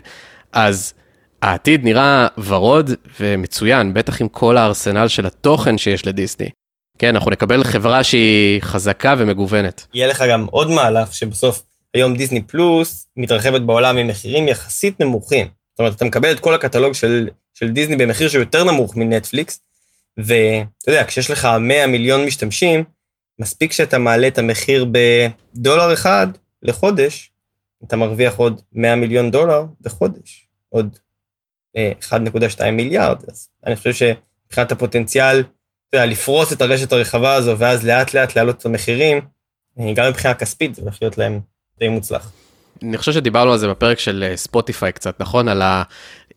אז 0.53 0.93
העתיד 1.41 1.83
נראה 1.83 2.27
ורוד 2.37 2.91
ומצוין, 3.19 3.93
בטח 3.93 4.21
עם 4.21 4.27
כל 4.27 4.57
הארסנל 4.57 5.07
של 5.07 5.25
התוכן 5.25 5.77
שיש 5.77 6.07
לדיסני. 6.07 6.49
כן, 6.97 7.15
אנחנו 7.15 7.31
נקבל 7.31 7.63
חברה 7.63 8.03
שהיא 8.03 8.61
חזקה 8.61 9.15
ומגוונת. 9.17 9.87
יהיה 9.93 10.07
לך 10.07 10.23
גם 10.29 10.45
עוד 10.51 10.69
מהלך 10.69 11.13
שבסוף 11.13 11.61
היום 11.93 12.15
דיסני 12.15 12.41
פלוס 12.41 13.07
מתרחבת 13.17 13.61
בעולם 13.61 13.97
עם 13.97 14.07
מחירים 14.07 14.47
יחסית 14.47 15.01
נמוכים. 15.01 15.47
זאת 15.47 15.79
אומרת, 15.79 15.95
אתה 15.95 16.05
מקבל 16.05 16.31
את 16.31 16.39
כל 16.39 16.53
הקטלוג 16.53 16.93
של, 16.93 17.29
של 17.53 17.69
דיסני 17.69 17.95
במחיר 17.95 18.29
שהוא 18.29 18.39
יותר 18.39 18.63
נמוך 18.63 18.95
מנטפליקס, 18.95 19.59
ואתה 20.17 20.91
יודע, 20.91 21.03
כשיש 21.03 21.31
לך 21.31 21.47
100 21.59 21.87
מיליון 21.87 22.25
משתמשים, 22.25 22.83
מספיק 23.39 23.71
שאתה 23.71 23.97
מעלה 23.97 24.27
את 24.27 24.37
המחיר 24.37 24.85
בדולר 24.91 25.93
אחד 25.93 26.27
לחודש, 26.63 27.31
אתה 27.83 27.95
מרוויח 27.95 28.35
עוד 28.35 28.61
100 28.73 28.95
מיליון 28.95 29.31
דולר 29.31 29.65
בחודש, 29.81 30.47
עוד 30.69 30.97
1.2 31.77 31.81
אה, 32.61 32.71
מיליארד. 32.71 33.23
אז 33.27 33.49
אני 33.65 33.75
חושב 33.75 33.93
שמבחינת 33.93 34.71
הפוטנציאל, 34.71 35.39
אתה 35.39 35.97
יודע, 35.97 36.05
לפרוס 36.05 36.53
את 36.53 36.61
הרשת 36.61 36.91
הרחבה 36.91 37.33
הזו, 37.33 37.57
ואז 37.57 37.85
לאט 37.85 38.13
לאט 38.13 38.35
להעלות 38.35 38.57
את 38.57 38.65
המחירים, 38.65 39.21
אה, 39.79 39.93
גם 39.95 40.09
מבחינה 40.09 40.33
כספית 40.33 40.75
זה 40.75 40.81
הולך 40.81 40.97
להיות 41.01 41.17
להם 41.17 41.39
די 41.79 41.87
מוצלח. 41.87 42.31
אני 42.83 42.97
חושב 42.97 43.11
שדיברנו 43.11 43.51
על 43.51 43.57
זה 43.57 43.67
בפרק 43.67 43.99
של 43.99 44.25
אה, 44.29 44.37
ספוטיפיי 44.37 44.91
קצת, 44.91 45.19
נכון? 45.19 45.47
על 45.47 45.61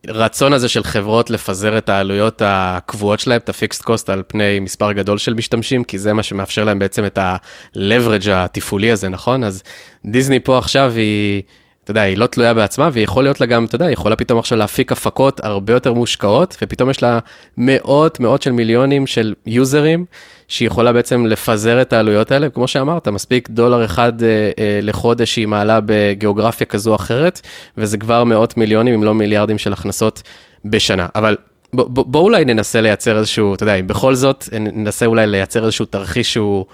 הרצון 0.07 0.53
הזה 0.53 0.69
של 0.69 0.83
חברות 0.83 1.29
לפזר 1.29 1.77
את 1.77 1.89
העלויות 1.89 2.41
הקבועות 2.45 3.19
שלהם, 3.19 3.37
את 3.37 3.49
ה 3.49 3.54
fixed 3.54 3.81
cost 3.81 4.09
על 4.09 4.23
פני 4.27 4.59
מספר 4.59 4.91
גדול 4.91 5.17
של 5.17 5.33
משתמשים, 5.33 5.83
כי 5.83 5.99
זה 5.99 6.13
מה 6.13 6.23
שמאפשר 6.23 6.63
להם 6.63 6.79
בעצם 6.79 7.05
את 7.05 7.17
ה-leverage 7.17 8.29
התפעולי 8.31 8.91
הזה, 8.91 9.09
נכון? 9.09 9.43
אז 9.43 9.63
דיסני 10.05 10.39
פה 10.39 10.57
עכשיו 10.57 10.93
היא... 10.95 11.43
אתה 11.83 11.91
יודע, 11.91 12.01
היא 12.01 12.17
לא 12.17 12.27
תלויה 12.27 12.53
בעצמה, 12.53 12.89
ויכול 12.93 13.23
להיות 13.23 13.41
לה 13.41 13.47
גם, 13.47 13.65
אתה 13.65 13.75
יודע, 13.75 13.85
היא 13.85 13.93
יכולה 13.93 14.15
פתאום 14.15 14.39
עכשיו 14.39 14.57
להפיק 14.57 14.91
הפקות 14.91 15.39
הרבה 15.43 15.73
יותר 15.73 15.93
מושקעות, 15.93 16.57
ופתאום 16.61 16.89
יש 16.89 17.03
לה 17.03 17.19
מאות, 17.57 18.19
מאות 18.19 18.41
של 18.41 18.51
מיליונים 18.51 19.07
של 19.07 19.33
יוזרים, 19.45 20.05
שהיא 20.47 20.67
יכולה 20.67 20.93
בעצם 20.93 21.25
לפזר 21.25 21.81
את 21.81 21.93
העלויות 21.93 22.31
האלה, 22.31 22.49
כמו 22.49 22.67
שאמרת, 22.67 23.07
מספיק 23.07 23.49
דולר 23.49 23.85
אחד 23.85 24.23
אה, 24.23 24.27
אה, 24.59 24.79
לחודש 24.81 25.33
שהיא 25.33 25.47
מעלה 25.47 25.79
בגיאוגרפיה 25.85 26.67
כזו 26.67 26.91
או 26.91 26.95
אחרת, 26.95 27.41
וזה 27.77 27.97
כבר 27.97 28.23
מאות 28.23 28.57
מיליונים, 28.57 28.93
אם 28.93 29.03
לא 29.03 29.13
מיליארדים 29.13 29.57
של 29.57 29.73
הכנסות 29.73 30.21
בשנה. 30.65 31.07
אבל 31.15 31.37
בואו 31.73 32.05
בוא, 32.05 32.21
אולי 32.21 32.45
ננסה 32.45 32.81
לייצר 32.81 33.17
איזשהו, 33.17 33.55
אתה 33.55 33.63
יודע, 33.63 33.75
אם 33.75 33.87
בכל 33.87 34.15
זאת, 34.15 34.49
ננסה 34.51 35.05
אולי 35.05 35.27
לייצר 35.27 35.63
איזשהו 35.65 35.85
תרחיש 35.85 36.33
שהוא... 36.33 36.65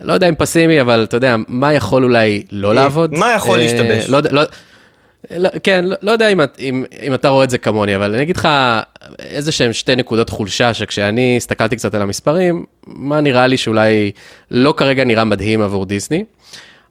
לא 0.00 0.12
יודע 0.12 0.28
אם 0.28 0.34
פסימי, 0.34 0.80
אבל 0.80 1.04
אתה 1.04 1.16
יודע, 1.16 1.36
מה 1.48 1.74
יכול 1.74 2.04
אולי 2.04 2.42
לא 2.52 2.74
לעבוד? 2.74 3.14
מה 3.14 3.32
יכול 3.36 3.60
אה, 3.60 3.64
להשתבש? 3.64 4.10
לא, 4.10 4.20
לא, 4.30 4.42
לא, 5.30 5.48
כן, 5.62 5.84
לא, 5.84 5.96
לא 6.02 6.10
יודע 6.10 6.28
אם, 6.28 6.40
אם, 6.58 6.84
אם 7.02 7.14
אתה 7.14 7.28
רואה 7.28 7.44
את 7.44 7.50
זה 7.50 7.58
כמוני, 7.58 7.96
אבל 7.96 8.14
אני 8.14 8.22
אגיד 8.22 8.36
לך 8.36 8.48
איזה 9.18 9.52
שהם 9.52 9.72
שתי 9.72 9.96
נקודות 9.96 10.30
חולשה, 10.30 10.74
שכשאני 10.74 11.36
הסתכלתי 11.36 11.76
קצת 11.76 11.94
על 11.94 12.02
המספרים, 12.02 12.64
מה 12.86 13.20
נראה 13.20 13.46
לי 13.46 13.56
שאולי 13.56 14.12
לא 14.50 14.74
כרגע 14.76 15.04
נראה 15.04 15.24
מדהים 15.24 15.62
עבור 15.62 15.86
דיסני. 15.86 16.24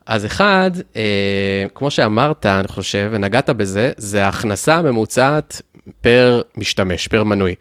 אז 0.06 0.26
אחד, 0.26 0.72
אה, 0.96 1.66
כמו 1.76 1.92
שאמרת, 1.92 2.46
אני 2.46 2.68
חושב, 2.68 3.10
ונגעת 3.12 3.50
בזה, 3.50 3.92
זה 3.98 4.26
ההכנסה 4.26 4.76
הממוצעת 4.76 5.62
פר 6.02 6.42
משתמש, 6.58 7.08
פר 7.08 7.24
מנוי. 7.24 7.56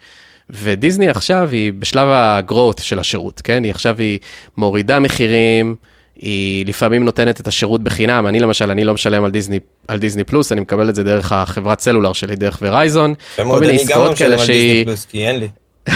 ודיסני 0.50 1.08
עכשיו 1.08 1.48
היא 1.52 1.72
בשלב 1.72 2.08
ה-growth 2.08 2.82
של 2.82 2.98
השירות, 2.98 3.40
כן? 3.44 3.64
היא 3.64 3.70
עכשיו 3.70 3.98
היא 3.98 4.18
מורידה 4.56 5.00
מחירים, 5.00 5.76
היא 6.16 6.66
לפעמים 6.66 7.04
נותנת 7.04 7.40
את 7.40 7.48
השירות 7.48 7.82
בחינם, 7.82 8.26
אני 8.26 8.40
למשל, 8.40 8.70
אני 8.70 8.84
לא 8.84 8.94
משלם 8.94 9.24
על 9.24 9.30
דיסני, 9.30 9.58
על 9.88 9.98
דיסני 9.98 10.24
פלוס, 10.24 10.52
אני 10.52 10.60
מקבל 10.60 10.88
את 10.88 10.94
זה 10.94 11.04
דרך 11.04 11.32
החברת 11.32 11.80
סלולר 11.80 12.12
שלי, 12.12 12.36
דרך 12.36 12.58
ורייזון, 12.62 13.14
כל 13.36 13.60
מיני 13.60 13.74
עסקאות 13.74 14.16
כאלה 14.18 14.38
שהיא... 14.38 14.84
פלוס, 14.84 15.06
כי 15.06 15.26
אין 15.26 15.38
לי. 15.38 15.48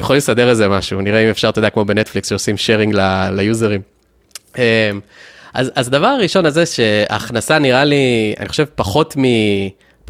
יכול 0.00 0.16
לסדר 0.16 0.48
איזה 0.48 0.68
משהו, 0.68 1.00
נראה 1.00 1.24
אם 1.24 1.28
אפשר, 1.28 1.48
אתה 1.48 1.58
יודע, 1.58 1.70
כמו 1.70 1.84
בנטפליקס 1.84 2.28
שעושים 2.28 2.56
שיירינג 2.56 2.94
ליוזרים. 3.32 3.80
אמ, 4.58 4.62
אז, 5.54 5.70
אז 5.74 5.90
דבר 5.90 6.06
הראשון 6.06 6.46
הזה 6.46 6.66
שההכנסה 6.66 7.58
נראה 7.58 7.84
לי, 7.84 8.34
אני 8.40 8.48
חושב 8.48 8.64
פחות 8.74 9.16
מ... 9.16 9.22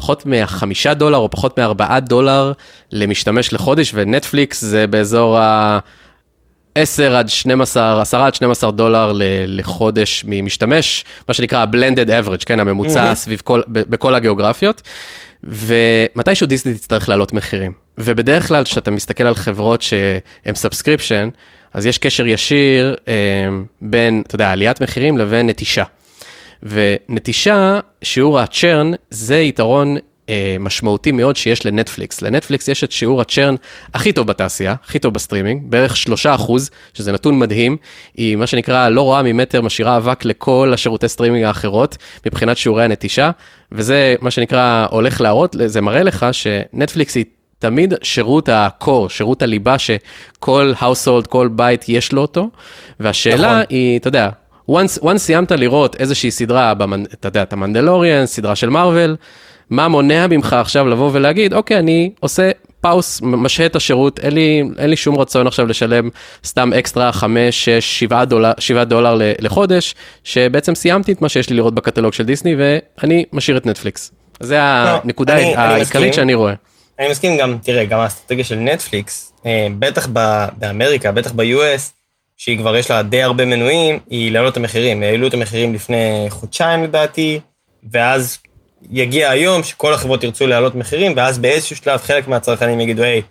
פחות 0.03 0.25
מהחמישה 0.25 0.93
דולר 0.93 1.17
או 1.17 1.29
פחות 1.29 1.59
מארבעה 1.59 1.99
דולר 1.99 2.51
למשתמש 2.91 3.53
לחודש, 3.53 3.91
ונטפליקס 3.93 4.61
זה 4.61 4.87
באזור 4.87 5.37
ה... 5.37 5.79
10 6.75 7.15
עד 7.15 7.29
12, 7.29 8.01
10 8.01 8.21
עד 8.21 8.35
12 8.35 8.71
דולר 8.71 9.11
לחודש 9.47 10.23
ממשתמש, 10.27 11.05
מה 11.27 11.33
שנקרא 11.33 11.59
ה-blended 11.59 12.07
average, 12.07 12.45
כן, 12.45 12.59
הממוצע 12.59 13.11
mm-hmm. 13.11 13.15
סביב 13.15 13.41
כל, 13.43 13.61
בכל 13.67 14.15
הגיאוגרפיות. 14.15 14.81
ומתישהו 15.43 16.47
דיסני 16.47 16.73
תצטרך 16.73 17.09
להעלות 17.09 17.33
מחירים. 17.33 17.71
ובדרך 17.97 18.47
כלל, 18.47 18.63
כשאתה 18.63 18.91
מסתכל 18.91 19.23
על 19.23 19.35
חברות 19.35 19.81
שהן 19.81 20.55
subscription, 20.55 21.29
אז 21.73 21.85
יש 21.85 21.97
קשר 21.97 22.27
ישיר 22.27 22.95
אה, 23.07 23.13
בין, 23.81 24.23
אתה 24.27 24.35
יודע, 24.35 24.51
עליית 24.51 24.81
מחירים 24.81 25.17
לבין 25.17 25.49
נטישה. 25.49 25.83
ונטישה, 26.63 27.79
שיעור 28.03 28.39
ה 28.39 28.46
churn, 28.46 28.91
זה 29.09 29.37
יתרון 29.37 29.97
אה, 30.29 30.55
משמעותי 30.59 31.11
מאוד 31.11 31.35
שיש 31.35 31.65
לנטפליקס. 31.65 32.21
לנטפליקס 32.21 32.67
יש 32.67 32.83
את 32.83 32.91
שיעור 32.91 33.21
ה 33.21 33.27
churn 33.27 33.55
הכי 33.93 34.13
טוב 34.13 34.27
בתעשייה, 34.27 34.75
הכי 34.83 34.99
טוב 34.99 35.13
בסטרימינג, 35.13 35.61
בערך 35.65 35.97
שלושה 35.97 36.35
אחוז, 36.35 36.69
שזה 36.93 37.11
נתון 37.11 37.39
מדהים. 37.39 37.77
היא 38.15 38.35
מה 38.35 38.47
שנקרא 38.47 38.89
לא 38.89 39.01
רואה 39.01 39.23
ממטר, 39.23 39.61
משאירה 39.61 39.97
אבק 39.97 40.25
לכל 40.25 40.71
השירותי 40.73 41.07
סטרימינג 41.07 41.43
האחרות 41.43 41.97
מבחינת 42.25 42.57
שיעורי 42.57 42.83
הנטישה, 42.83 43.31
וזה 43.71 44.15
מה 44.21 44.31
שנקרא 44.31 44.87
הולך 44.91 45.21
להראות, 45.21 45.55
זה 45.65 45.81
מראה 45.81 46.03
לך 46.03 46.25
שנטפליקס 46.31 47.15
היא 47.15 47.25
תמיד 47.59 47.93
שירות 48.01 48.49
ה 48.51 48.61
core, 48.61 49.09
שירות 49.09 49.41
הליבה 49.41 49.75
שכל 49.79 50.73
household, 50.79 51.27
כל 51.29 51.47
בית 51.47 51.89
יש 51.89 52.11
לו 52.11 52.21
אותו, 52.21 52.49
והשאלה 52.99 53.51
נכון. 53.51 53.63
היא, 53.69 53.99
אתה 53.99 54.07
יודע, 54.07 54.29
once, 54.71 55.03
once 55.03 55.17
סיימת 55.17 55.51
לראות 55.51 55.95
איזושהי 55.95 56.31
סדרה, 56.31 56.73
במנ... 56.73 57.03
אתה 57.03 57.27
יודע, 57.27 57.43
את 57.43 57.53
המנדלוריאן, 57.53 58.25
סדרה 58.25 58.55
של 58.55 58.69
מארוול, 58.69 59.15
מה 59.69 59.87
מונע 59.87 60.27
ממך 60.27 60.53
עכשיו 60.53 60.87
לבוא 60.87 61.09
ולהגיד, 61.13 61.53
אוקיי, 61.53 61.79
אני 61.79 62.11
עושה 62.19 62.51
pause, 62.81 63.19
משהה 63.21 63.65
את 63.65 63.75
השירות, 63.75 64.19
אין 64.19 64.33
לי, 64.33 64.63
אין 64.77 64.89
לי 64.89 64.95
שום 64.95 65.19
רצון 65.19 65.47
עכשיו 65.47 65.65
לשלם 65.65 66.09
סתם 66.45 66.73
אקסטרה 66.73 67.11
5, 67.11 67.65
6, 67.65 67.99
7 67.99 68.25
דולר, 68.25 68.51
7 68.59 68.83
דולר 68.83 69.17
לחודש, 69.39 69.95
שבעצם 70.23 70.75
סיימתי 70.75 71.11
את 71.11 71.21
מה 71.21 71.29
שיש 71.29 71.49
לי 71.49 71.55
לראות 71.55 71.75
בקטלוג 71.75 72.13
של 72.13 72.23
דיסני, 72.23 72.55
ואני 72.57 73.25
משאיר 73.33 73.57
את 73.57 73.65
נטפליקס. 73.65 74.11
זה 74.39 74.55
לא, 74.55 74.61
הנקודה 74.61 75.35
העיקרית 75.35 75.95
אני 75.95 76.13
שאני 76.13 76.33
רואה. 76.33 76.53
אני 76.99 77.09
מסכים 77.09 77.37
גם, 77.37 77.57
תראה, 77.63 77.85
גם 77.85 77.99
האסטרטגיה 77.99 78.43
של 78.43 78.55
נטפליקס, 78.55 79.33
אה, 79.45 79.67
בטח 79.79 80.07
באמריקה, 80.57 81.11
בטח 81.11 81.31
ב-US, 81.31 82.02
שהיא 82.43 82.57
כבר 82.57 82.75
יש 82.75 82.91
לה 82.91 83.03
די 83.03 83.23
הרבה 83.23 83.45
מנויים, 83.45 83.99
היא 84.09 84.31
להעלות 84.31 84.51
את 84.51 84.57
המחירים. 84.57 85.03
העלו 85.03 85.27
את 85.27 85.33
המחירים 85.33 85.73
לפני 85.73 86.25
חודשיים 86.29 86.83
לדעתי, 86.83 87.39
ואז 87.91 88.37
יגיע 88.91 89.29
היום 89.29 89.63
שכל 89.63 89.93
החברות 89.93 90.23
ירצו 90.23 90.47
להעלות 90.47 90.75
מחירים, 90.75 91.13
ואז 91.15 91.39
באיזשהו 91.39 91.75
שלב 91.75 91.99
חלק 91.99 92.27
מהצרכנים 92.27 92.79
יגידו, 92.79 93.03
היי, 93.03 93.21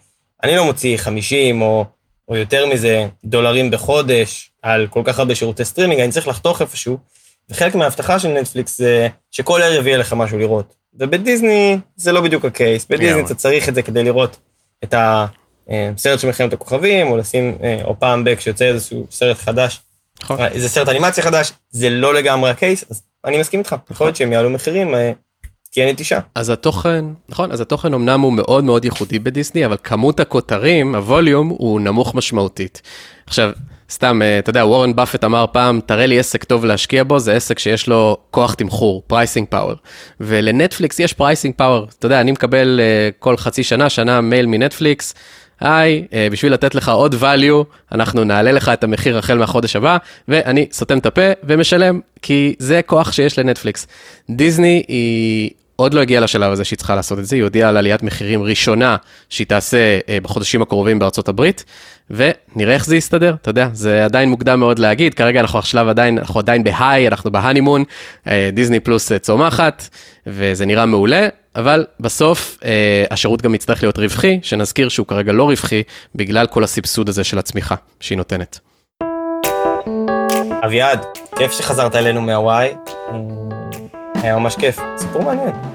אני 0.43 0.57
לא 0.57 0.65
מוציא 0.65 0.97
50 0.97 1.63
או, 1.63 1.85
או 2.29 2.37
יותר 2.37 2.67
מזה 2.67 3.07
דולרים 3.25 3.71
בחודש 3.71 4.51
על 4.63 4.87
כל 4.91 5.03
כך 5.05 5.19
הרבה 5.19 5.35
שירותי 5.35 5.65
סטרימינג, 5.65 6.01
אני 6.01 6.13
צריך 6.13 6.29
לחתוך 6.29 6.61
איפשהו. 6.63 6.99
וחלק 7.51 7.75
מההבטחה 7.75 8.19
של 8.19 8.29
נטפליקס 8.29 8.79
זה 8.79 9.09
שכל 9.31 9.63
ערב 9.63 9.87
יהיה 9.87 9.99
לך 9.99 10.13
משהו 10.13 10.39
לראות. 10.39 10.75
ובדיסני 10.95 11.79
זה 11.97 12.13
לא 12.13 12.21
בדיוק 12.21 12.45
ה 12.45 12.52
case, 12.52 12.87
בדיסני 12.91 13.21
אתה 13.21 13.35
צריך 13.35 13.69
את 13.69 13.75
זה 13.75 13.83
כדי 13.83 14.05
לראות 14.05 14.37
את 14.85 14.95
הסרט 15.69 16.21
של 16.21 16.27
מלחמת 16.27 16.53
הכוכבים, 16.53 17.07
או 17.07 17.17
לשים, 17.17 17.59
אה, 17.63 17.81
או 17.85 17.99
פעם 17.99 18.25
בק 18.25 18.41
שיוצא 18.41 18.65
איזשהו 18.65 19.07
סרט 19.11 19.39
חדש, 19.39 19.81
נכון. 20.23 20.41
אה, 20.41 20.49
איזה 20.49 20.69
סרט 20.69 20.89
אנימציה 20.89 21.25
חדש, 21.25 21.53
זה 21.71 21.91
לא 21.91 22.15
לגמרי 22.15 22.51
ה 22.51 22.57
case, 22.57 22.85
אז 22.91 23.03
אני 23.25 23.41
מסכים 23.41 23.61
איתך, 23.61 23.77
יכול 23.91 24.07
להיות 24.07 24.17
שהם 24.17 24.33
יעלו 24.33 24.51
מחירים, 24.51 24.95
אה, 24.95 25.13
כי 25.73 25.81
אין 25.81 25.89
נטישה. 25.89 26.21
אז 26.35 26.51
התוכן, 26.51 27.05
נכון, 27.29 27.53
אז 27.53 27.61
התוכן 27.61 27.95
אמנם 27.95 28.21
הוא 28.21 28.33
מאוד 28.33 28.65
מאוד 28.65 28.85
ייחודי 28.85 29.19
בדיסני, 29.19 29.67
אבל 29.67 29.77
כמות 29.85 30.21
הכותרים, 30.21 30.95
ה 30.95 31.02
volume, 31.02 31.49
הוא 31.49 31.81
נמוך 31.81 32.15
משמעותית. 32.15 32.83
עכשיו, 33.27 33.51
סתם, 33.91 34.21
אתה 34.39 34.51
יודע, 34.51 34.67
וורן 34.67 34.97
באפט 34.97 35.25
אמר 35.25 35.45
פעם, 35.53 35.81
תראה 35.87 36.07
לי 36.07 36.19
עסק 36.19 36.45
טוב 36.45 36.65
להשקיע 36.65 37.05
בו, 37.05 37.19
זה 37.19 37.35
עסק 37.35 37.59
שיש 37.59 37.89
לו 37.89 38.17
כוח 38.31 38.55
תמחור, 38.55 39.03
pricing 39.07 39.47
power. 39.49 39.75
ולנטפליקס 40.21 40.99
יש 40.99 41.13
pricing 41.13 41.55
power. 41.57 41.87
אתה 41.99 42.07
יודע, 42.07 42.21
אני 42.21 42.33
מקבל 42.33 42.81
כל 43.19 43.37
חצי 43.37 43.63
שנה, 43.63 43.91
שנה 43.91 44.21
מייל 44.21 44.47
מנטפליקס, 44.47 45.15
היי, 45.61 46.07
בשביל 46.33 46.53
לתת 46.53 46.75
לך 46.75 46.89
עוד 46.89 47.15
value, 47.15 47.65
אנחנו 47.93 48.25
נעלה 48.25 48.53
לך 48.53 48.69
את 48.69 48.85
המחיר 48.85 49.19
החל 49.19 49.39
מהחודש 49.39 49.77
הבא, 49.77 49.97
ואני 50.29 50.67
סותם 50.73 50.99
את 50.99 51.07
הפה 51.07 51.31
ומשלם, 51.45 52.01
כי 52.23 52.55
זה 52.59 52.81
כוח 52.87 53.13
שיש 53.13 53.39
לנטפליקס. 53.39 53.87
דיסני 54.31 54.83
היא 54.89 55.51
עוד 55.83 55.95
לא 55.95 56.01
הגיעה 56.01 56.21
לשלב 56.21 56.53
הזה 56.53 56.65
שהיא 56.65 56.77
צריכה 56.77 56.95
לעשות 56.95 57.19
את 57.19 57.27
זה, 57.27 57.37
היא 57.37 57.43
הודיעה 57.43 57.69
על 57.69 57.77
עליית 57.77 58.03
מחירים 58.03 58.43
ראשונה 58.43 58.97
שהיא 59.29 59.47
תעשה 59.47 59.99
אה, 60.09 60.19
בחודשים 60.23 60.63
הקרובים 60.63 60.99
בארצות 60.99 61.29
הברית, 61.29 61.65
ונראה 62.11 62.75
איך 62.75 62.87
זה 62.87 62.97
יסתדר, 62.97 63.35
אתה 63.43 63.51
יודע, 63.51 63.69
זה 63.73 64.05
עדיין 64.05 64.29
מוקדם 64.29 64.61
מאוד 64.61 64.79
להגיד, 64.79 65.15
כרגע 65.15 65.41
אנחנו 65.41 65.59
השלב 65.59 65.89
עדיין, 65.89 66.19
אנחנו 66.19 66.41
עדיין 66.41 66.65
ב 66.65 66.72
high, 66.72 67.09
אנחנו 67.09 67.33
ב 67.33 67.38
honeymoon, 67.38 67.85
אה, 68.27 68.51
דיסני 68.53 68.81
פלוס 68.81 69.13
אה, 69.13 69.19
צומחת, 69.19 69.89
וזה 70.27 70.67
נראה 70.67 70.87
מעולה, 70.87 71.29
אבל 71.57 71.87
בסוף 72.01 72.59
השירות 73.11 73.43
גם 73.43 73.55
יצטרך 73.55 73.83
להיות 73.83 73.99
רווחי, 73.99 74.39
שנזכיר 74.43 74.89
שהוא 74.89 75.07
כרגע 75.07 75.33
לא 75.33 75.45
רווחי, 75.45 75.83
בגלל 76.15 76.47
כל 76.47 76.65
הסבסוד 76.65 77.09
הזה 77.09 77.25
של 77.25 77.39
הצמיחה 77.39 77.75
שהיא 78.01 78.19
נותנת. 78.19 78.59
אביעד, 80.65 81.05
כיף 81.37 81.53
שחזרת 81.53 81.97
אלינו 81.97 82.21
מהוואי. 82.21 82.69
היה 84.23 84.39
ממש 84.39 84.57
כיף, 84.57 84.79
סיפור 84.97 85.23
מעניין. 85.23 85.72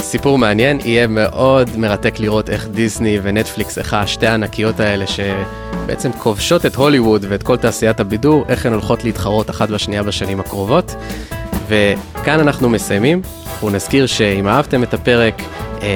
סיפור 0.00 0.38
מעניין, 0.38 0.78
יהיה 0.84 1.06
מאוד 1.06 1.70
מרתק 1.76 2.20
לראות 2.20 2.50
איך 2.50 2.68
דיסני 2.68 3.18
ונטפליקס, 3.22 3.78
איך 3.78 3.94
השתי 3.94 4.26
הענקיות 4.26 4.80
האלה 4.80 5.04
שבעצם 5.06 6.12
כובשות 6.12 6.66
את 6.66 6.74
הוליווד 6.74 7.24
ואת 7.28 7.42
כל 7.42 7.56
תעשיית 7.56 8.00
הבידור, 8.00 8.44
איך 8.48 8.66
הן 8.66 8.72
הולכות 8.72 9.04
להתחרות 9.04 9.50
אחת 9.50 9.68
בשנייה 9.68 10.02
בשנים 10.02 10.40
הקרובות. 10.40 10.94
וכאן 11.68 12.40
אנחנו 12.40 12.68
מסיימים. 12.68 13.22
אנחנו 13.52 13.70
נזכיר 13.70 14.06
שאם 14.06 14.48
אהבתם 14.48 14.82
את 14.82 14.94
הפרק, 14.94 15.42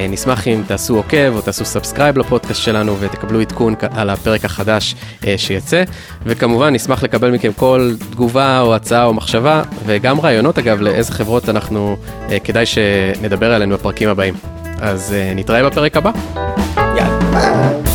נשמח 0.09 0.47
אם 0.47 0.61
תעשו 0.67 0.95
עוקב 0.95 1.35
או 1.35 1.41
תעשו 1.41 1.65
subscribe 1.65 2.17
לפודקאסט 2.17 2.61
שלנו 2.61 2.97
ותקבלו 2.99 3.41
עדכון 3.41 3.75
על 3.91 4.09
הפרק 4.09 4.45
החדש 4.45 4.95
אה, 5.27 5.37
שיצא. 5.37 5.83
וכמובן 6.25 6.73
נשמח 6.73 7.03
לקבל 7.03 7.31
מכם 7.31 7.53
כל 7.53 7.91
תגובה 8.11 8.59
או 8.61 8.75
הצעה 8.75 9.05
או 9.05 9.13
מחשבה, 9.13 9.63
וגם 9.85 10.19
רעיונות 10.19 10.57
אגב 10.57 10.81
לאיזה 10.81 11.11
חברות 11.11 11.49
אנחנו, 11.49 11.97
אה, 12.29 12.39
כדאי 12.39 12.65
שנדבר 12.65 13.53
עליהן 13.53 13.73
בפרקים 13.73 14.09
הבאים. 14.09 14.33
אז 14.81 15.15
נתראה 15.35 15.69
בפרק 15.69 15.97
הבא. 15.97 16.11
יאללה. 16.77 17.92